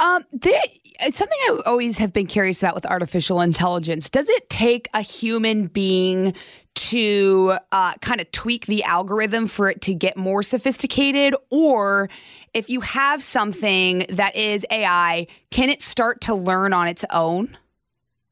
Um, 0.00 0.24
it's 0.32 1.18
something 1.18 1.38
I 1.42 1.60
always 1.66 1.98
have 1.98 2.12
been 2.12 2.26
curious 2.26 2.62
about 2.62 2.74
with 2.74 2.86
artificial 2.86 3.40
intelligence. 3.42 4.08
Does 4.08 4.30
it 4.30 4.48
take 4.48 4.88
a 4.94 5.02
human 5.02 5.66
being 5.66 6.34
to 6.74 7.58
uh, 7.70 7.94
kind 8.00 8.20
of 8.20 8.32
tweak 8.32 8.66
the 8.66 8.82
algorithm 8.84 9.46
for 9.46 9.68
it 9.68 9.82
to 9.82 9.94
get 9.94 10.16
more 10.16 10.42
sophisticated? 10.42 11.34
Or 11.50 12.08
if 12.54 12.70
you 12.70 12.80
have 12.80 13.22
something 13.22 14.06
that 14.08 14.34
is 14.34 14.64
AI, 14.70 15.26
can 15.50 15.68
it 15.68 15.82
start 15.82 16.22
to 16.22 16.34
learn 16.34 16.72
on 16.72 16.88
its 16.88 17.04
own? 17.10 17.56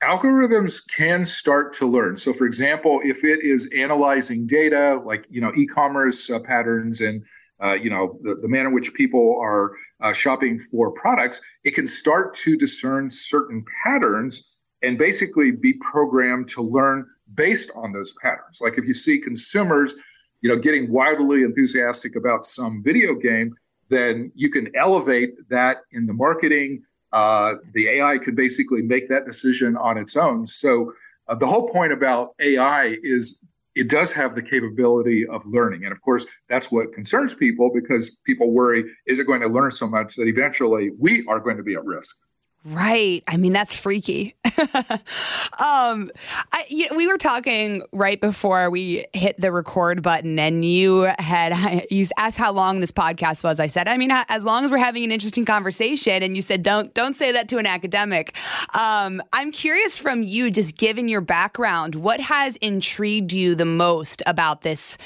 algorithms 0.02 0.80
can 0.96 1.24
start 1.24 1.72
to 1.72 1.86
learn. 1.86 2.16
So, 2.16 2.32
for 2.32 2.46
example, 2.46 3.00
if 3.02 3.24
it 3.24 3.44
is 3.44 3.68
analyzing 3.76 4.46
data 4.46 5.02
like 5.04 5.26
you 5.28 5.40
know 5.40 5.52
e-commerce 5.56 6.30
uh, 6.30 6.38
patterns 6.38 7.00
and 7.00 7.24
uh, 7.62 7.74
you 7.80 7.90
know 7.90 8.18
the, 8.22 8.36
the 8.36 8.48
manner 8.48 8.68
in 8.68 8.74
which 8.74 8.94
people 8.94 9.38
are 9.40 9.72
uh, 10.00 10.12
shopping 10.12 10.58
for 10.58 10.90
products, 10.92 11.40
it 11.64 11.74
can 11.74 11.86
start 11.86 12.34
to 12.34 12.56
discern 12.56 13.10
certain 13.10 13.64
patterns 13.84 14.54
and 14.82 14.96
basically 14.96 15.50
be 15.50 15.74
programmed 15.74 16.48
to 16.48 16.62
learn 16.62 17.06
based 17.34 17.70
on 17.74 17.92
those 17.92 18.14
patterns. 18.22 18.60
Like 18.60 18.78
if 18.78 18.86
you 18.86 18.94
see 18.94 19.18
consumers, 19.18 19.94
you 20.40 20.48
know, 20.48 20.60
getting 20.60 20.92
wildly 20.92 21.42
enthusiastic 21.42 22.14
about 22.14 22.44
some 22.44 22.82
video 22.84 23.14
game, 23.14 23.54
then 23.88 24.30
you 24.34 24.50
can 24.50 24.70
elevate 24.76 25.30
that 25.50 25.78
in 25.90 26.06
the 26.06 26.14
marketing 26.14 26.84
uh, 27.12 27.54
the 27.72 27.88
AI 27.88 28.18
could 28.18 28.36
basically 28.36 28.82
make 28.82 29.08
that 29.08 29.24
decision 29.24 29.76
on 29.76 29.96
its 29.96 30.16
own. 30.16 30.46
So 30.46 30.92
uh, 31.28 31.34
the 31.34 31.46
whole 31.46 31.68
point 31.68 31.92
about 31.92 32.34
AI 32.40 32.96
is 33.02 33.47
it 33.78 33.88
does 33.88 34.12
have 34.12 34.34
the 34.34 34.42
capability 34.42 35.24
of 35.24 35.46
learning. 35.46 35.84
And 35.84 35.92
of 35.92 36.02
course, 36.02 36.26
that's 36.48 36.72
what 36.72 36.92
concerns 36.92 37.36
people 37.36 37.70
because 37.72 38.16
people 38.26 38.50
worry 38.50 38.84
is 39.06 39.20
it 39.20 39.26
going 39.26 39.40
to 39.40 39.48
learn 39.48 39.70
so 39.70 39.88
much 39.88 40.16
that 40.16 40.26
eventually 40.26 40.90
we 40.98 41.24
are 41.28 41.38
going 41.38 41.56
to 41.58 41.62
be 41.62 41.74
at 41.74 41.84
risk? 41.84 42.16
Right. 42.64 43.22
I 43.28 43.36
mean, 43.36 43.52
that's 43.52 43.76
freaky. 43.76 44.34
um, 45.58 46.10
I, 46.52 46.64
you 46.68 46.88
know, 46.88 46.96
we 46.96 47.06
were 47.06 47.18
talking 47.18 47.82
right 47.92 48.20
before 48.20 48.70
we 48.70 49.06
hit 49.12 49.40
the 49.40 49.52
record 49.52 50.02
button, 50.02 50.38
and 50.38 50.64
you 50.64 51.10
had 51.18 51.86
you 51.90 52.06
asked 52.16 52.38
how 52.38 52.52
long 52.52 52.80
this 52.80 52.92
podcast 52.92 53.44
was. 53.44 53.60
I 53.60 53.66
said, 53.66 53.88
I 53.88 53.96
mean, 53.96 54.10
as 54.10 54.44
long 54.44 54.64
as 54.64 54.70
we're 54.70 54.78
having 54.78 55.04
an 55.04 55.12
interesting 55.12 55.44
conversation, 55.44 56.22
and 56.22 56.34
you 56.34 56.42
said, 56.42 56.62
don't 56.62 56.92
don't 56.94 57.14
say 57.14 57.32
that 57.32 57.48
to 57.48 57.58
an 57.58 57.66
academic. 57.66 58.36
Um, 58.74 59.22
I'm 59.32 59.52
curious 59.52 59.98
from 59.98 60.22
you, 60.22 60.50
just 60.50 60.76
given 60.76 61.08
your 61.08 61.20
background, 61.20 61.94
what 61.94 62.20
has 62.20 62.56
intrigued 62.56 63.32
you 63.32 63.54
the 63.54 63.64
most 63.64 64.22
about 64.26 64.62
this 64.62 64.98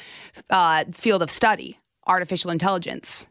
uh, 0.51 0.85
field 0.93 1.23
of 1.23 1.31
study, 1.31 1.79
artificial 2.07 2.51
intelligence? 2.51 3.29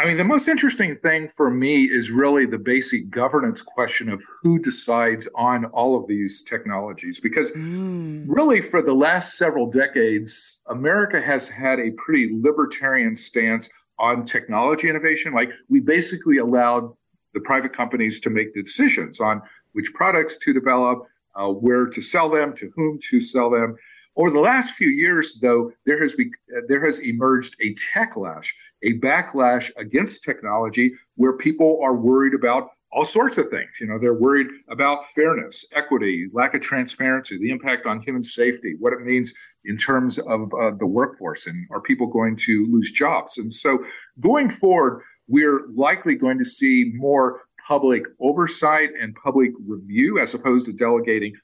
I 0.00 0.06
mean, 0.06 0.16
the 0.16 0.24
most 0.24 0.48
interesting 0.48 0.96
thing 0.96 1.28
for 1.28 1.50
me 1.50 1.84
is 1.84 2.10
really 2.10 2.46
the 2.46 2.58
basic 2.58 3.10
governance 3.10 3.60
question 3.60 4.08
of 4.08 4.24
who 4.40 4.58
decides 4.58 5.28
on 5.34 5.66
all 5.66 5.94
of 5.94 6.06
these 6.06 6.42
technologies. 6.42 7.20
Because 7.20 7.52
mm. 7.52 8.24
really, 8.26 8.62
for 8.62 8.80
the 8.80 8.94
last 8.94 9.36
several 9.36 9.70
decades, 9.70 10.64
America 10.70 11.20
has 11.20 11.50
had 11.50 11.78
a 11.78 11.90
pretty 11.98 12.30
libertarian 12.32 13.14
stance 13.14 13.70
on 13.98 14.24
technology 14.24 14.88
innovation. 14.88 15.34
Like, 15.34 15.52
we 15.68 15.80
basically 15.80 16.38
allowed 16.38 16.90
the 17.34 17.40
private 17.40 17.74
companies 17.74 18.20
to 18.20 18.30
make 18.30 18.54
decisions 18.54 19.20
on 19.20 19.42
which 19.72 19.92
products 19.94 20.38
to 20.38 20.54
develop, 20.54 21.02
uh, 21.34 21.48
where 21.48 21.84
to 21.84 22.00
sell 22.00 22.30
them, 22.30 22.54
to 22.54 22.72
whom 22.74 22.98
to 23.10 23.20
sell 23.20 23.50
them. 23.50 23.76
Over 24.16 24.30
the 24.30 24.40
last 24.40 24.74
few 24.74 24.88
years, 24.88 25.40
though, 25.40 25.72
there 25.84 26.00
has 26.00 26.14
be, 26.14 26.30
uh, 26.56 26.62
there 26.68 26.84
has 26.84 27.00
emerged 27.00 27.54
a 27.60 27.74
techlash, 27.74 28.48
a 28.82 28.98
backlash 28.98 29.70
against 29.76 30.24
technology, 30.24 30.92
where 31.16 31.34
people 31.34 31.80
are 31.82 31.96
worried 31.96 32.34
about 32.34 32.70
all 32.92 33.04
sorts 33.04 33.38
of 33.38 33.48
things. 33.48 33.78
You 33.80 33.86
know, 33.86 33.98
they're 33.98 34.14
worried 34.14 34.48
about 34.68 35.06
fairness, 35.06 35.64
equity, 35.74 36.28
lack 36.32 36.54
of 36.54 36.60
transparency, 36.60 37.38
the 37.38 37.50
impact 37.50 37.86
on 37.86 38.00
human 38.00 38.22
safety, 38.22 38.74
what 38.78 38.92
it 38.92 39.00
means 39.02 39.32
in 39.64 39.76
terms 39.76 40.18
of 40.18 40.52
uh, 40.54 40.72
the 40.72 40.86
workforce, 40.86 41.46
and 41.46 41.66
are 41.70 41.80
people 41.80 42.08
going 42.08 42.36
to 42.36 42.66
lose 42.70 42.90
jobs? 42.90 43.38
And 43.38 43.52
so, 43.52 43.78
going 44.18 44.48
forward, 44.48 45.02
we're 45.28 45.66
likely 45.74 46.16
going 46.16 46.38
to 46.38 46.44
see 46.44 46.92
more 46.94 47.42
public 47.66 48.04
oversight 48.18 48.90
and 49.00 49.14
public 49.14 49.52
review 49.66 50.18
as 50.18 50.34
opposed 50.34 50.66
to 50.66 50.72
delegating 50.72 51.34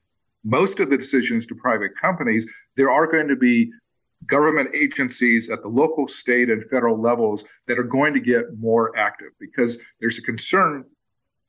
most 0.46 0.78
of 0.78 0.88
the 0.90 0.96
decisions 0.96 1.44
to 1.46 1.54
private 1.56 1.96
companies, 1.96 2.46
there 2.76 2.90
are 2.90 3.06
going 3.06 3.28
to 3.28 3.36
be 3.36 3.70
government 4.26 4.74
agencies 4.74 5.50
at 5.50 5.62
the 5.62 5.68
local, 5.68 6.08
state, 6.08 6.50
and 6.50 6.62
federal 6.64 7.00
levels 7.00 7.44
that 7.66 7.78
are 7.78 7.84
going 7.84 8.14
to 8.14 8.20
get 8.20 8.58
more 8.58 8.96
active 8.96 9.28
because 9.38 9.94
there's 10.00 10.18
a 10.18 10.22
concern 10.22 10.84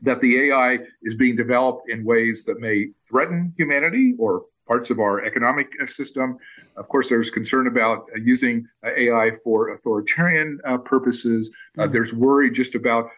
that 0.01 0.21
the 0.21 0.49
AI 0.49 0.79
is 1.01 1.15
being 1.15 1.35
developed 1.35 1.89
in 1.89 2.03
ways 2.03 2.43
that 2.45 2.59
may 2.59 2.89
threaten 3.09 3.51
humanity 3.57 4.13
or 4.19 4.45
parts 4.67 4.91
of 4.91 4.99
our 4.99 5.23
economic 5.25 5.73
system. 5.87 6.37
Of 6.75 6.87
course, 6.89 7.09
there's 7.09 7.31
concern 7.31 7.67
about 7.67 8.09
uh, 8.13 8.19
using 8.19 8.67
uh, 8.85 8.89
AI 8.95 9.31
for 9.43 9.69
authoritarian 9.69 10.59
uh, 10.65 10.77
purposes. 10.79 11.55
Mm-hmm. 11.77 11.91
There's 11.91 12.13
worry 12.13 12.51
just 12.51 12.75
about 12.75 13.09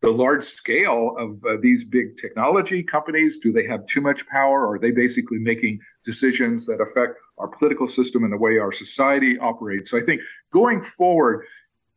the 0.00 0.10
large 0.10 0.42
scale 0.42 1.14
of 1.16 1.44
uh, 1.44 1.56
these 1.60 1.84
big 1.84 2.16
technology 2.16 2.82
companies 2.82 3.38
do 3.38 3.52
they 3.52 3.64
have 3.64 3.86
too 3.86 4.00
much 4.00 4.26
power 4.26 4.66
or 4.66 4.74
are 4.74 4.78
they 4.78 4.90
basically 4.90 5.38
making 5.38 5.78
decisions 6.04 6.66
that 6.66 6.80
affect 6.80 7.18
our 7.38 7.48
political 7.48 7.86
system 7.86 8.24
and 8.24 8.32
the 8.32 8.36
way 8.36 8.58
our 8.58 8.72
society 8.72 9.38
operates 9.38 9.90
so 9.90 9.98
i 9.98 10.00
think 10.00 10.20
going 10.50 10.82
forward 10.82 11.44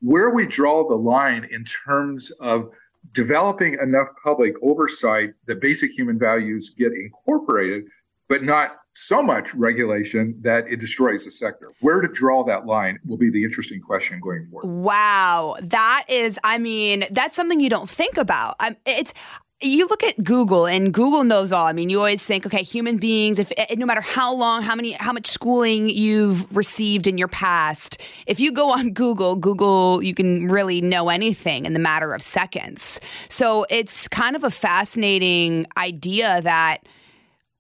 where 0.02 0.34
we 0.34 0.46
draw 0.46 0.88
the 0.88 0.96
line 0.96 1.48
in 1.52 1.64
terms 1.64 2.32
of 2.42 2.70
developing 3.14 3.78
enough 3.82 4.08
public 4.24 4.56
oversight 4.62 5.34
that 5.46 5.62
basic 5.62 5.92
human 5.92 6.18
values 6.18 6.76
get 6.78 6.92
incorporated 6.94 7.86
but 8.28 8.44
not 8.44 8.78
so 8.96 9.22
much 9.22 9.54
regulation 9.56 10.40
that 10.42 10.68
it 10.68 10.80
destroys 10.80 11.26
the 11.26 11.32
sector. 11.32 11.74
Where 11.82 12.02
to 12.02 12.08
draw 12.08 12.44
that 12.46 12.66
line 12.66 12.98
will 13.06 13.18
be 13.18 13.30
the 13.30 13.44
interesting 13.44 13.82
question 13.82 14.20
going 14.22 14.46
forward. 14.46 14.68
Wow, 14.68 15.58
that 15.62 16.06
is, 16.08 16.40
I 16.44 16.58
mean, 16.58 17.06
that's 17.12 17.36
something 17.36 17.60
you 17.60 17.70
don't 17.70 17.90
think 17.90 18.18
about. 18.18 18.56
It's 18.86 19.14
you 19.62 19.88
look 19.88 20.04
at 20.04 20.22
Google 20.24 20.68
and 20.68 20.94
Google 20.94 21.24
knows 21.24 21.52
all. 21.52 21.66
I 21.66 21.74
mean, 21.74 21.90
you 21.90 22.00
always 22.00 22.26
think, 22.26 22.46
okay, 22.46 22.62
human 22.62 22.98
beings, 22.98 23.40
if 23.40 23.52
eh, 23.56 23.76
no 23.78 23.86
matter 23.86 24.02
how 24.02 24.34
long, 24.34 24.62
how 24.62 24.76
many, 24.76 24.92
how 24.92 25.14
much 25.14 25.28
schooling 25.28 25.90
you've 25.90 26.54
received 26.56 27.08
in 27.08 27.18
your 27.18 27.30
past, 27.30 28.02
if 28.28 28.40
you 28.40 28.52
go 28.52 28.70
on 28.78 28.92
Google, 28.92 29.36
Google, 29.36 30.04
you 30.04 30.14
can 30.14 30.50
really 30.50 30.82
know 30.82 31.10
anything 31.10 31.66
in 31.66 31.74
the 31.74 31.80
matter 31.80 32.14
of 32.14 32.22
seconds. 32.22 33.00
So 33.30 33.66
it's 33.70 34.08
kind 34.08 34.36
of 34.36 34.44
a 34.44 34.52
fascinating 34.52 35.66
idea 35.78 36.42
that 36.42 36.80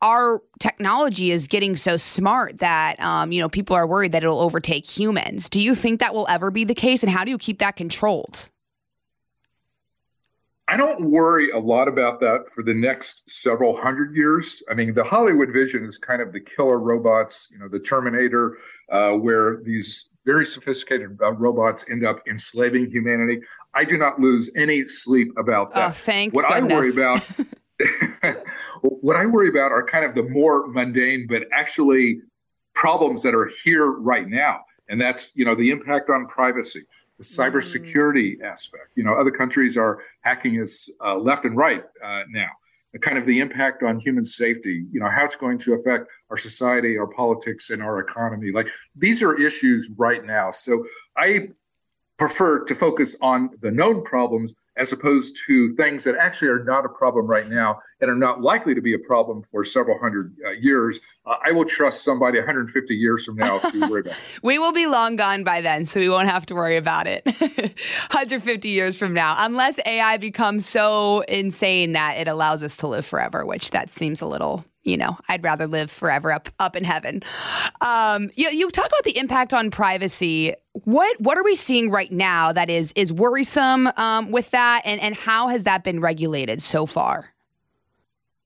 our 0.01 0.41
technology 0.59 1.31
is 1.31 1.47
getting 1.47 1.75
so 1.75 1.95
smart 1.97 2.59
that 2.59 2.99
um, 3.01 3.31
you 3.31 3.41
know 3.41 3.49
people 3.49 3.75
are 3.75 3.87
worried 3.87 4.11
that 4.11 4.23
it'll 4.23 4.41
overtake 4.41 4.85
humans. 4.85 5.49
Do 5.49 5.61
you 5.61 5.73
think 5.73 6.01
that 6.01 6.13
will 6.13 6.27
ever 6.29 6.51
be 6.51 6.65
the 6.65 6.75
case, 6.75 7.01
and 7.01 7.11
how 7.11 7.23
do 7.23 7.31
you 7.31 7.37
keep 7.37 7.59
that 7.59 7.75
controlled? 7.75 8.49
I 10.67 10.77
don't 10.77 11.11
worry 11.11 11.49
a 11.49 11.59
lot 11.59 11.87
about 11.87 12.19
that 12.21 12.49
for 12.49 12.63
the 12.63 12.73
next 12.73 13.29
several 13.29 13.77
hundred 13.77 14.15
years. 14.15 14.63
I 14.69 14.73
mean, 14.73 14.95
the 14.95 15.03
Hollywood 15.03 15.49
vision 15.53 15.83
is 15.83 15.97
kind 15.99 16.21
of 16.21 16.33
the 16.33 16.39
killer 16.39 16.79
robots, 16.79 17.49
you 17.51 17.59
know, 17.59 17.67
the 17.67 17.79
Terminator, 17.79 18.57
uh, 18.89 19.11
where 19.11 19.57
these 19.63 20.15
very 20.25 20.45
sophisticated 20.45 21.19
uh, 21.21 21.33
robots 21.33 21.89
end 21.91 22.03
up 22.03 22.19
enslaving 22.27 22.89
humanity. 22.89 23.41
I 23.75 23.85
do 23.85 23.97
not 23.97 24.19
lose 24.19 24.51
any 24.57 24.87
sleep 24.87 25.31
about 25.37 25.71
that. 25.75 25.89
Oh, 25.89 25.91
thank 25.91 26.33
what 26.33 26.47
goodness. 26.47 26.71
I 26.71 26.75
worry 26.75 26.91
about 26.97 28.45
what 28.81 29.15
I 29.15 29.25
worry 29.27 29.49
about 29.49 29.71
are 29.71 29.85
kind 29.85 30.03
of 30.03 30.15
the 30.15 30.23
more 30.23 30.67
mundane, 30.67 31.27
but 31.27 31.45
actually 31.53 32.21
problems 32.73 33.21
that 33.21 33.35
are 33.35 33.49
here 33.63 33.91
right 33.91 34.27
now. 34.27 34.61
And 34.89 34.99
that's, 34.99 35.35
you 35.35 35.45
know, 35.45 35.55
the 35.55 35.71
impact 35.71 36.09
on 36.09 36.27
privacy, 36.27 36.81
the 37.17 37.23
cybersecurity 37.23 38.39
mm. 38.39 38.43
aspect. 38.43 38.89
You 38.95 39.03
know, 39.03 39.13
other 39.13 39.31
countries 39.31 39.77
are 39.77 40.01
hacking 40.21 40.61
us 40.61 40.89
uh, 41.03 41.17
left 41.17 41.45
and 41.45 41.55
right 41.57 41.83
uh, 42.03 42.23
now. 42.29 42.49
The 42.93 42.99
kind 42.99 43.17
of 43.17 43.25
the 43.25 43.39
impact 43.39 43.83
on 43.83 43.99
human 43.99 44.23
safety, 44.23 44.85
you 44.91 45.01
know, 45.01 45.09
how 45.09 45.25
it's 45.25 45.35
going 45.35 45.57
to 45.59 45.73
affect 45.73 46.07
our 46.29 46.37
society, 46.37 46.97
our 46.97 47.07
politics, 47.07 47.69
and 47.69 47.81
our 47.81 47.99
economy. 47.99 48.51
Like 48.53 48.69
these 48.95 49.21
are 49.21 49.39
issues 49.39 49.93
right 49.97 50.23
now. 50.23 50.51
So 50.51 50.83
I 51.17 51.49
prefer 52.17 52.63
to 52.63 52.75
focus 52.75 53.17
on 53.21 53.49
the 53.61 53.71
known 53.71 54.03
problems 54.03 54.55
as 54.77 54.91
opposed 54.91 55.37
to 55.47 55.73
things 55.75 56.03
that 56.03 56.15
actually 56.19 56.49
are 56.49 56.63
not 56.63 56.85
a 56.85 56.89
problem 56.89 57.25
right 57.25 57.47
now 57.47 57.79
and 58.01 58.09
are 58.09 58.15
not 58.15 58.41
likely 58.41 58.75
to 58.75 58.81
be 58.81 58.93
a 58.93 58.99
problem 58.99 59.41
for 59.41 59.63
several 59.63 59.97
hundred 59.99 60.35
uh, 60.45 60.51
years. 60.51 60.99
Uh, 61.25 61.35
I 61.43 61.51
will 61.51 61.65
trust 61.65 62.03
somebody 62.03 62.37
150 62.37 62.95
years 62.95 63.25
from 63.25 63.35
now 63.35 63.59
to 63.59 63.79
worry 63.89 64.01
about. 64.01 64.15
we 64.43 64.59
will 64.59 64.73
be 64.73 64.87
long 64.87 65.15
gone 65.15 65.43
by 65.43 65.61
then, 65.61 65.85
so 65.85 65.99
we 65.99 66.09
won't 66.09 66.29
have 66.29 66.45
to 66.47 66.55
worry 66.55 66.77
about 66.77 67.07
it. 67.07 67.23
150 67.25 68.69
years 68.69 68.97
from 68.97 69.13
now, 69.13 69.35
unless 69.39 69.79
AI 69.85 70.17
becomes 70.17 70.65
so 70.65 71.21
insane 71.21 71.93
that 71.93 72.17
it 72.17 72.27
allows 72.27 72.63
us 72.63 72.77
to 72.77 72.87
live 72.87 73.05
forever, 73.05 73.45
which 73.45 73.71
that 73.71 73.91
seems 73.91 74.21
a 74.21 74.27
little 74.27 74.65
you 74.85 74.95
know, 74.95 75.17
I'd 75.27 75.43
rather 75.43 75.67
live 75.67 75.91
forever 75.91 76.31
up 76.31 76.47
up 76.59 76.75
in 76.75 76.83
heaven. 76.83 77.21
Um, 77.81 78.29
you, 78.35 78.49
you 78.49 78.69
talk 78.69 78.85
about 78.85 79.03
the 79.03 79.17
impact 79.17 79.53
on 79.53 79.71
privacy. 79.71 80.53
What 80.71 81.19
what 81.19 81.37
are 81.37 81.43
we 81.43 81.55
seeing 81.55 81.89
right 81.89 82.11
now 82.11 82.53
that 82.53 82.69
is 82.69 82.93
is 82.95 83.11
worrisome 83.11 83.89
um, 83.97 84.31
with 84.31 84.51
that, 84.51 84.83
and 84.85 85.01
and 85.01 85.15
how 85.15 85.49
has 85.49 85.63
that 85.63 85.83
been 85.83 85.99
regulated 85.99 86.61
so 86.61 86.85
far? 86.85 87.33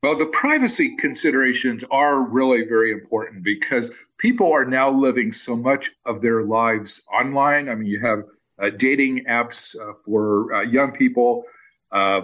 Well, 0.01 0.17
the 0.17 0.27
privacy 0.27 0.95
considerations 0.95 1.83
are 1.91 2.23
really 2.23 2.65
very 2.65 2.91
important 2.91 3.43
because 3.43 4.13
people 4.17 4.49
are 4.53 4.63
now 4.63 4.89
living 4.89 5.33
so 5.33 5.57
much 5.57 5.91
of 6.05 6.21
their 6.21 6.43
lives 6.43 7.05
online. 7.13 7.67
I 7.67 7.75
mean, 7.75 7.87
you 7.87 7.99
have 7.99 8.23
uh, 8.59 8.69
dating 8.69 9.25
apps 9.25 9.75
uh, 9.75 9.91
for 10.05 10.53
uh, 10.53 10.61
young 10.61 10.93
people. 10.93 11.43
Uh, 11.91 12.21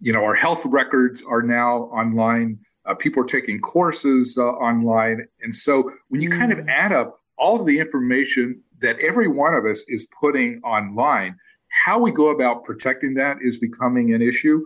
you 0.00 0.12
know, 0.12 0.24
our 0.24 0.34
health 0.34 0.62
records 0.66 1.24
are 1.28 1.42
now 1.42 1.84
online. 1.84 2.60
Uh, 2.86 2.94
people 2.94 3.22
are 3.22 3.26
taking 3.26 3.58
courses 3.58 4.38
uh, 4.38 4.44
online. 4.44 5.26
And 5.42 5.54
so 5.54 5.90
when 6.08 6.22
you 6.22 6.30
mm. 6.30 6.38
kind 6.38 6.52
of 6.52 6.58
mm. 6.58 6.68
add 6.68 6.92
up 6.92 7.20
all 7.36 7.60
of 7.60 7.66
the 7.66 7.78
information 7.78 8.62
that 8.80 8.98
every 9.00 9.28
one 9.28 9.54
of 9.54 9.64
us 9.64 9.88
is 9.88 10.08
putting 10.20 10.60
online, 10.62 11.36
how 11.68 11.98
we 11.98 12.10
go 12.10 12.30
about 12.30 12.64
protecting 12.64 13.14
that 13.14 13.38
is 13.40 13.58
becoming 13.58 14.14
an 14.14 14.22
issue. 14.22 14.64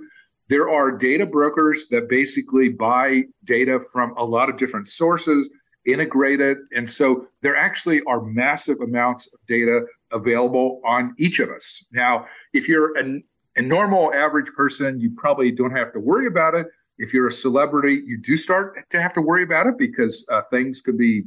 There 0.48 0.68
are 0.68 0.90
data 0.90 1.26
brokers 1.26 1.88
that 1.88 2.08
basically 2.08 2.70
buy 2.70 3.24
data 3.44 3.80
from 3.92 4.14
a 4.16 4.24
lot 4.24 4.48
of 4.48 4.56
different 4.56 4.88
sources, 4.88 5.48
integrate 5.86 6.40
it. 6.40 6.58
And 6.74 6.88
so 6.88 7.26
there 7.42 7.56
actually 7.56 8.00
are 8.06 8.20
massive 8.22 8.80
amounts 8.80 9.32
of 9.32 9.40
data 9.46 9.86
available 10.12 10.80
on 10.84 11.14
each 11.18 11.38
of 11.38 11.50
us. 11.50 11.86
Now, 11.92 12.26
if 12.52 12.68
you're 12.68 12.96
an, 12.98 13.22
a 13.56 13.62
normal 13.62 14.12
average 14.12 14.50
person, 14.56 15.00
you 15.00 15.12
probably 15.16 15.52
don't 15.52 15.76
have 15.76 15.92
to 15.92 16.00
worry 16.00 16.26
about 16.26 16.54
it. 16.54 16.66
If 17.00 17.12
you're 17.12 17.26
a 17.26 17.32
celebrity, 17.32 18.02
you 18.06 18.18
do 18.18 18.36
start 18.36 18.88
to 18.90 19.00
have 19.00 19.12
to 19.14 19.20
worry 19.20 19.42
about 19.42 19.66
it 19.66 19.76
because 19.78 20.28
uh, 20.30 20.42
things 20.50 20.80
could 20.80 20.98
be 20.98 21.24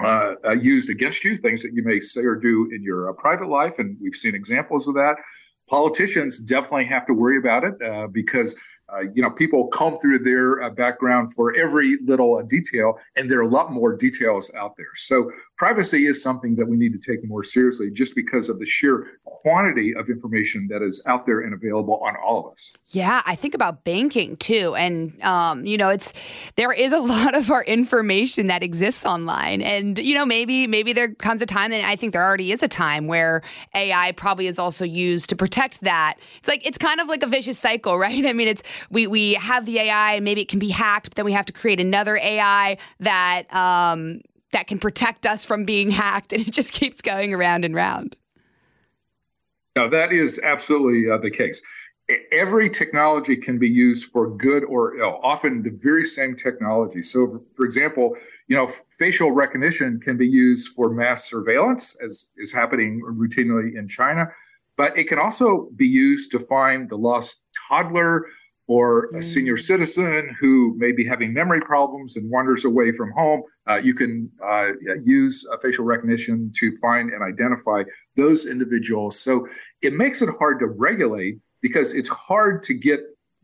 uh, 0.00 0.34
uh, 0.44 0.52
used 0.52 0.88
against 0.90 1.24
you, 1.24 1.36
things 1.36 1.62
that 1.62 1.72
you 1.74 1.82
may 1.84 2.00
say 2.00 2.22
or 2.22 2.36
do 2.36 2.70
in 2.74 2.82
your 2.82 3.10
uh, 3.10 3.12
private 3.12 3.48
life. 3.48 3.78
And 3.78 3.96
we've 4.00 4.14
seen 4.14 4.34
examples 4.34 4.88
of 4.88 4.94
that 4.94 5.16
politicians 5.68 6.38
definitely 6.38 6.84
have 6.84 7.06
to 7.06 7.14
worry 7.14 7.38
about 7.38 7.64
it 7.64 7.80
uh, 7.82 8.06
because 8.06 8.60
uh, 8.88 9.00
you 9.14 9.22
know 9.22 9.30
people 9.30 9.68
comb 9.68 9.98
through 9.98 10.18
their 10.18 10.62
uh, 10.62 10.70
background 10.70 11.32
for 11.34 11.54
every 11.56 11.96
little 12.04 12.36
uh, 12.36 12.42
detail 12.42 12.98
and 13.16 13.30
there 13.30 13.38
are 13.38 13.42
a 13.42 13.48
lot 13.48 13.72
more 13.72 13.96
details 13.96 14.54
out 14.54 14.76
there. 14.76 14.94
So 14.94 15.30
privacy 15.56 16.06
is 16.06 16.22
something 16.22 16.56
that 16.56 16.66
we 16.66 16.76
need 16.76 16.92
to 16.92 16.98
take 16.98 17.26
more 17.26 17.42
seriously 17.42 17.90
just 17.90 18.14
because 18.16 18.48
of 18.48 18.58
the 18.58 18.66
sheer 18.66 19.06
quantity 19.24 19.94
of 19.94 20.08
information 20.08 20.66
that 20.68 20.82
is 20.82 21.04
out 21.06 21.26
there 21.26 21.40
and 21.40 21.54
available 21.54 21.98
on 22.04 22.14
all 22.24 22.46
of 22.46 22.52
us. 22.52 22.74
Yeah 22.88 23.22
i 23.26 23.34
think 23.34 23.54
about 23.54 23.84
banking 23.84 24.36
too 24.36 24.74
and 24.76 25.20
um, 25.22 25.64
you 25.64 25.76
know 25.76 25.88
it's 25.88 26.12
there 26.56 26.72
is 26.72 26.92
a 26.92 26.98
lot 27.12 27.34
of 27.34 27.50
our 27.50 27.64
information 27.64 28.46
that 28.46 28.62
exists 28.62 29.04
online 29.04 29.62
and 29.62 29.98
you 29.98 30.14
know 30.14 30.26
maybe 30.26 30.66
maybe 30.66 30.92
there 30.92 31.14
comes 31.14 31.42
a 31.42 31.46
time 31.46 31.72
and 31.72 31.84
i 31.84 31.96
think 31.96 32.12
there 32.12 32.24
already 32.24 32.52
is 32.52 32.62
a 32.62 32.68
time 32.68 33.06
where 33.06 33.42
ai 33.74 34.12
probably 34.12 34.46
is 34.46 34.58
also 34.58 34.84
used 34.84 35.28
to 35.30 35.36
protect 35.36 35.80
that. 35.80 36.16
It's 36.38 36.48
like 36.48 36.66
it's 36.66 36.78
kind 36.78 37.00
of 37.00 37.08
like 37.08 37.22
a 37.22 37.26
vicious 37.26 37.58
cycle 37.58 37.98
right? 38.06 38.24
I 38.24 38.32
mean 38.32 38.48
it's 38.48 38.62
we 38.90 39.06
we 39.06 39.34
have 39.34 39.66
the 39.66 39.78
AI 39.78 40.14
and 40.14 40.24
maybe 40.24 40.40
it 40.40 40.48
can 40.48 40.58
be 40.58 40.68
hacked, 40.68 41.10
but 41.10 41.14
then 41.14 41.24
we 41.24 41.32
have 41.32 41.46
to 41.46 41.52
create 41.52 41.80
another 41.80 42.16
AI 42.16 42.76
that 43.00 43.52
um, 43.54 44.20
that 44.52 44.66
can 44.66 44.78
protect 44.78 45.26
us 45.26 45.44
from 45.44 45.64
being 45.64 45.90
hacked, 46.02 46.32
and 46.32 46.46
it 46.46 46.52
just 46.52 46.72
keeps 46.72 47.02
going 47.02 47.34
around 47.34 47.64
and 47.64 47.74
round. 47.74 48.16
No, 49.74 49.88
that 49.88 50.12
is 50.12 50.40
absolutely 50.44 51.10
uh, 51.10 51.18
the 51.18 51.30
case. 51.30 51.62
Every 52.30 52.68
technology 52.68 53.36
can 53.36 53.58
be 53.58 53.68
used 53.68 54.10
for 54.12 54.28
good 54.36 54.64
or 54.64 54.98
ill. 54.98 55.18
Often 55.22 55.62
the 55.62 55.78
very 55.82 56.04
same 56.04 56.36
technology. 56.36 57.00
So, 57.00 57.42
for 57.54 57.64
example, 57.64 58.16
you 58.48 58.56
know, 58.56 58.66
facial 58.98 59.30
recognition 59.30 59.98
can 59.98 60.18
be 60.18 60.26
used 60.26 60.74
for 60.74 60.90
mass 60.90 61.30
surveillance, 61.30 61.96
as 62.04 62.32
is 62.36 62.52
happening 62.52 63.00
routinely 63.02 63.78
in 63.78 63.88
China, 63.88 64.30
but 64.76 64.98
it 64.98 65.04
can 65.04 65.18
also 65.18 65.70
be 65.74 65.86
used 65.86 66.30
to 66.32 66.38
find 66.38 66.90
the 66.90 66.96
lost 66.96 67.46
toddler 67.68 68.26
or 68.72 69.10
a 69.14 69.20
senior 69.20 69.56
mm. 69.56 69.60
citizen 69.60 70.34
who 70.40 70.74
may 70.78 70.92
be 70.92 71.06
having 71.06 71.34
memory 71.34 71.60
problems 71.60 72.16
and 72.16 72.30
wanders 72.32 72.64
away 72.64 72.90
from 72.90 73.12
home, 73.12 73.42
uh, 73.68 73.74
you 73.74 73.94
can 73.94 74.30
uh, 74.42 74.72
use 75.02 75.46
facial 75.60 75.84
recognition 75.84 76.50
to 76.54 76.74
find 76.78 77.10
and 77.10 77.22
identify 77.22 77.82
those 78.16 78.46
individuals. 78.46 79.20
So 79.20 79.46
it 79.82 79.92
makes 79.92 80.22
it 80.22 80.30
hard 80.38 80.58
to 80.60 80.66
regulate 80.68 81.36
because 81.60 81.92
it's 81.92 82.08
hard 82.08 82.62
to 82.62 82.72
get 82.72 83.00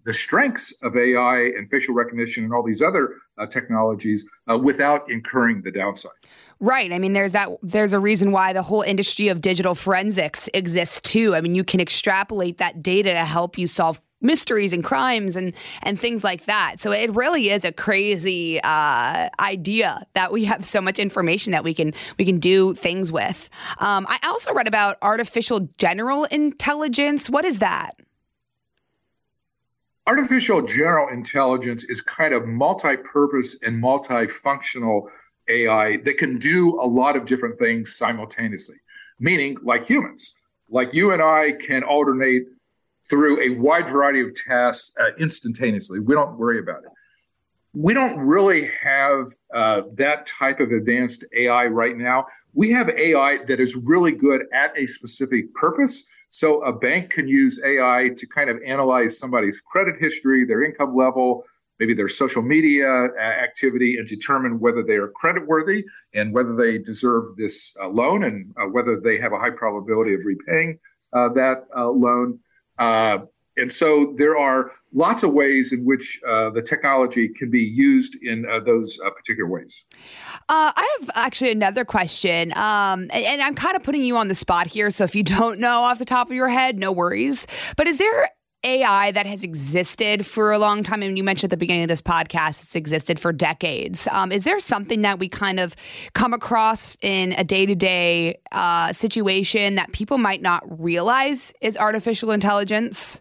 the 0.07 0.15
strengths 0.15 0.83
of 0.83 0.97
AI 0.97 1.41
and 1.41 1.69
facial 1.69 1.95
recognition 1.95 2.45
and 2.45 2.55
all 2.55 2.65
these 2.65 2.81
other 2.81 3.15
uh, 3.37 3.45
technologies 3.47 4.27
uh, 4.51 4.57
without 4.57 5.11
incurring 5.11 5.61
the 5.61 5.71
downside. 5.71 6.13
Right. 6.61 6.91
I 6.91 6.99
mean, 6.99 7.13
there's 7.13 7.33
that. 7.33 7.51
There's 7.63 7.93
a 7.93 8.01
reason 8.01 8.33
why 8.33 8.55
the 8.55 8.63
whole 8.63 8.83
industry 8.83 9.29
of 9.29 9.43
digital 9.43 9.75
forensics 9.75 10.49
exists 10.55 11.01
too. 11.03 11.35
I 11.35 11.43
mean, 11.43 11.55
you 11.55 11.63
can 11.63 11.81
extrapolate 11.81 12.57
that 12.59 12.83
data 12.83 13.13
to 13.13 13.25
help 13.25 13.59
you 13.59 13.67
solve 13.67 14.01
mysteries 14.21 14.73
and 14.73 14.83
crimes 14.83 15.37
and 15.37 15.55
and 15.83 15.99
things 15.99 16.25
like 16.25 16.45
that. 16.47 16.81
So 16.81 16.93
it 16.93 17.15
really 17.15 17.51
is 17.51 17.65
a 17.65 17.73
crazy 17.73 18.61
uh, 18.63 19.29
idea 19.41 20.07
that 20.15 20.33
we 20.33 20.45
have 20.45 20.65
so 20.65 20.81
much 20.81 20.99
information 20.99 21.53
that 21.53 21.65
we 21.65 21.75
can 21.75 21.95
we 22.19 22.25
can 22.25 22.39
do 22.39 22.75
things 22.75 23.13
with. 23.13 23.49
Um, 23.79 24.07
I 24.09 24.19
also 24.25 24.53
read 24.53 24.67
about 24.67 24.97
artificial 25.03 25.69
general 25.79 26.25
intelligence. 26.25 27.31
What 27.31 27.45
is 27.45 27.61
that? 27.61 27.93
Artificial 30.07 30.63
general 30.63 31.09
intelligence 31.09 31.85
is 31.91 32.01
kind 32.01 32.33
of 32.33 32.47
multi-purpose 32.47 33.63
and 33.63 33.83
multifunctional 33.83 35.11
AI 35.49 35.99
that 35.99 36.17
can 36.17 36.39
do 36.39 36.79
a 36.81 36.87
lot 36.87 37.15
of 37.15 37.27
different 37.27 37.59
things 37.59 37.95
simultaneously. 37.95 38.77
Meaning, 39.21 39.59
like 39.63 39.85
humans, 39.85 40.35
like 40.71 40.95
you 40.95 41.13
and 41.13 41.21
I 41.21 41.53
can 41.53 41.83
alternate 41.83 42.45
through 43.09 43.41
a 43.41 43.59
wide 43.59 43.89
variety 43.89 44.21
of 44.21 44.35
tasks 44.35 44.95
uh, 45.01 45.11
instantaneously. 45.19 46.01
We 46.01 46.15
don't 46.15 46.39
worry 46.39 46.59
about 46.59 46.85
it. 46.85 46.91
We 47.75 47.95
don't 47.95 48.19
really 48.19 48.69
have 48.83 49.27
uh, 49.53 49.83
that 49.95 50.27
type 50.27 50.59
of 50.61 50.73
advanced 50.73 51.25
AI 51.35 51.67
right 51.67 51.97
now. 51.97 52.27
We 52.55 52.71
have 52.73 52.89
AI 52.89 53.45
that 53.45 53.61
is 53.61 53.85
really 53.87 54.13
good 54.13 54.43
at 54.53 54.77
a 54.77 54.87
specific 54.87 55.55
purpose. 55.55 56.09
So 56.31 56.63
a 56.63 56.73
bank 56.73 57.11
can 57.11 57.29
use 57.29 57.63
AI 57.65 58.11
to 58.17 58.27
kind 58.35 58.51
of 58.51 58.59
analyze 58.67 59.19
somebody's 59.19 59.61
credit 59.61 59.97
history, 59.99 60.45
their 60.45 60.63
income 60.65 60.97
level, 60.97 61.45
maybe 61.79 61.95
their 61.95 62.09
social 62.09 62.43
media 62.43 62.89
uh, 62.89 63.21
activity, 63.21 63.97
and 63.97 64.07
determine 64.07 64.61
whether 64.61 64.83
they 64.83 64.97
are 64.97 65.13
creditworthy 65.23 65.85
and 66.15 66.33
whether 66.33 66.57
they 66.57 66.79
deserve 66.79 67.37
this 67.37 67.77
uh, 67.81 67.89
loan 67.89 68.25
and 68.25 68.53
uh, 68.61 68.67
whether 68.67 69.01
they 69.01 69.19
have 69.19 69.33
a 69.33 69.39
high 69.39 69.51
probability 69.51 70.15
of 70.15 70.21
repaying 70.25 70.79
uh, 71.13 71.29
that 71.31 71.65
uh, 71.77 71.89
loan. 71.89 72.39
Uh, 72.79 73.21
and 73.59 73.73
so 73.73 74.15
there 74.17 74.39
are 74.39 74.71
lots 74.93 75.25
of 75.25 75.33
ways 75.33 75.73
in 75.73 75.85
which 75.85 76.21
uh, 76.27 76.49
the 76.51 76.63
technology 76.63 77.29
can 77.29 77.51
be 77.51 77.61
used 77.61 78.23
in 78.23 78.47
uh, 78.49 78.61
those 78.61 79.01
uh, 79.05 79.11
particular 79.11 79.51
ways. 79.51 79.85
Uh, 80.49 80.73
I 80.75 80.97
have 81.01 81.11
actually 81.15 81.51
another 81.51 81.85
question, 81.85 82.53
um, 82.53 83.11
and 83.13 83.43
I'm 83.43 83.55
kind 83.55 83.77
of 83.77 83.83
putting 83.83 84.05
you 84.05 84.17
on 84.17 84.29
the 84.29 84.35
spot 84.35 84.69
here. 84.69 84.91
So 84.91 85.03
if 85.05 85.15
you 85.15 85.25
don't 85.25 85.59
know 85.59 85.81
off 85.81 85.99
the 85.99 86.05
top 86.05 86.29
of 86.29 86.35
your 86.35 86.49
head, 86.49 86.79
no 86.79 86.93
worries. 86.93 87.47
But 87.77 87.89
is 87.89 87.99
there 87.99 88.31
AI 88.65 89.13
that 89.13 89.27
has 89.27 89.45
existed 89.45 90.27
for 90.27 90.51
a 90.51 90.59
long 90.59 90.83
time, 90.83 91.03
and 91.03 91.17
you 91.17 91.23
mentioned 91.23 91.49
at 91.49 91.51
the 91.51 91.57
beginning 91.57 91.83
of 91.85 91.89
this 91.89 92.01
podcast, 92.01 92.63
it's 92.63 92.75
existed 92.75 93.21
for 93.21 93.33
decades. 93.33 94.09
Um, 94.11 94.33
is 94.33 94.45
there 94.45 94.59
something 94.59 95.03
that 95.03 95.19
we 95.19 95.29
kind 95.29 95.61
of 95.61 95.77
come 96.15 96.33
across 96.33 96.97
in 97.01 97.33
a 97.35 97.45
day 97.45 97.67
to 97.67 97.75
day 97.75 98.39
situation 98.93 99.77
that 99.77 99.93
people 99.93 100.19
might 100.19 100.43
not 100.43 100.65
realize 100.81 101.53
is 101.61 101.77
artificial 101.77 102.33
intelligence? 102.33 103.21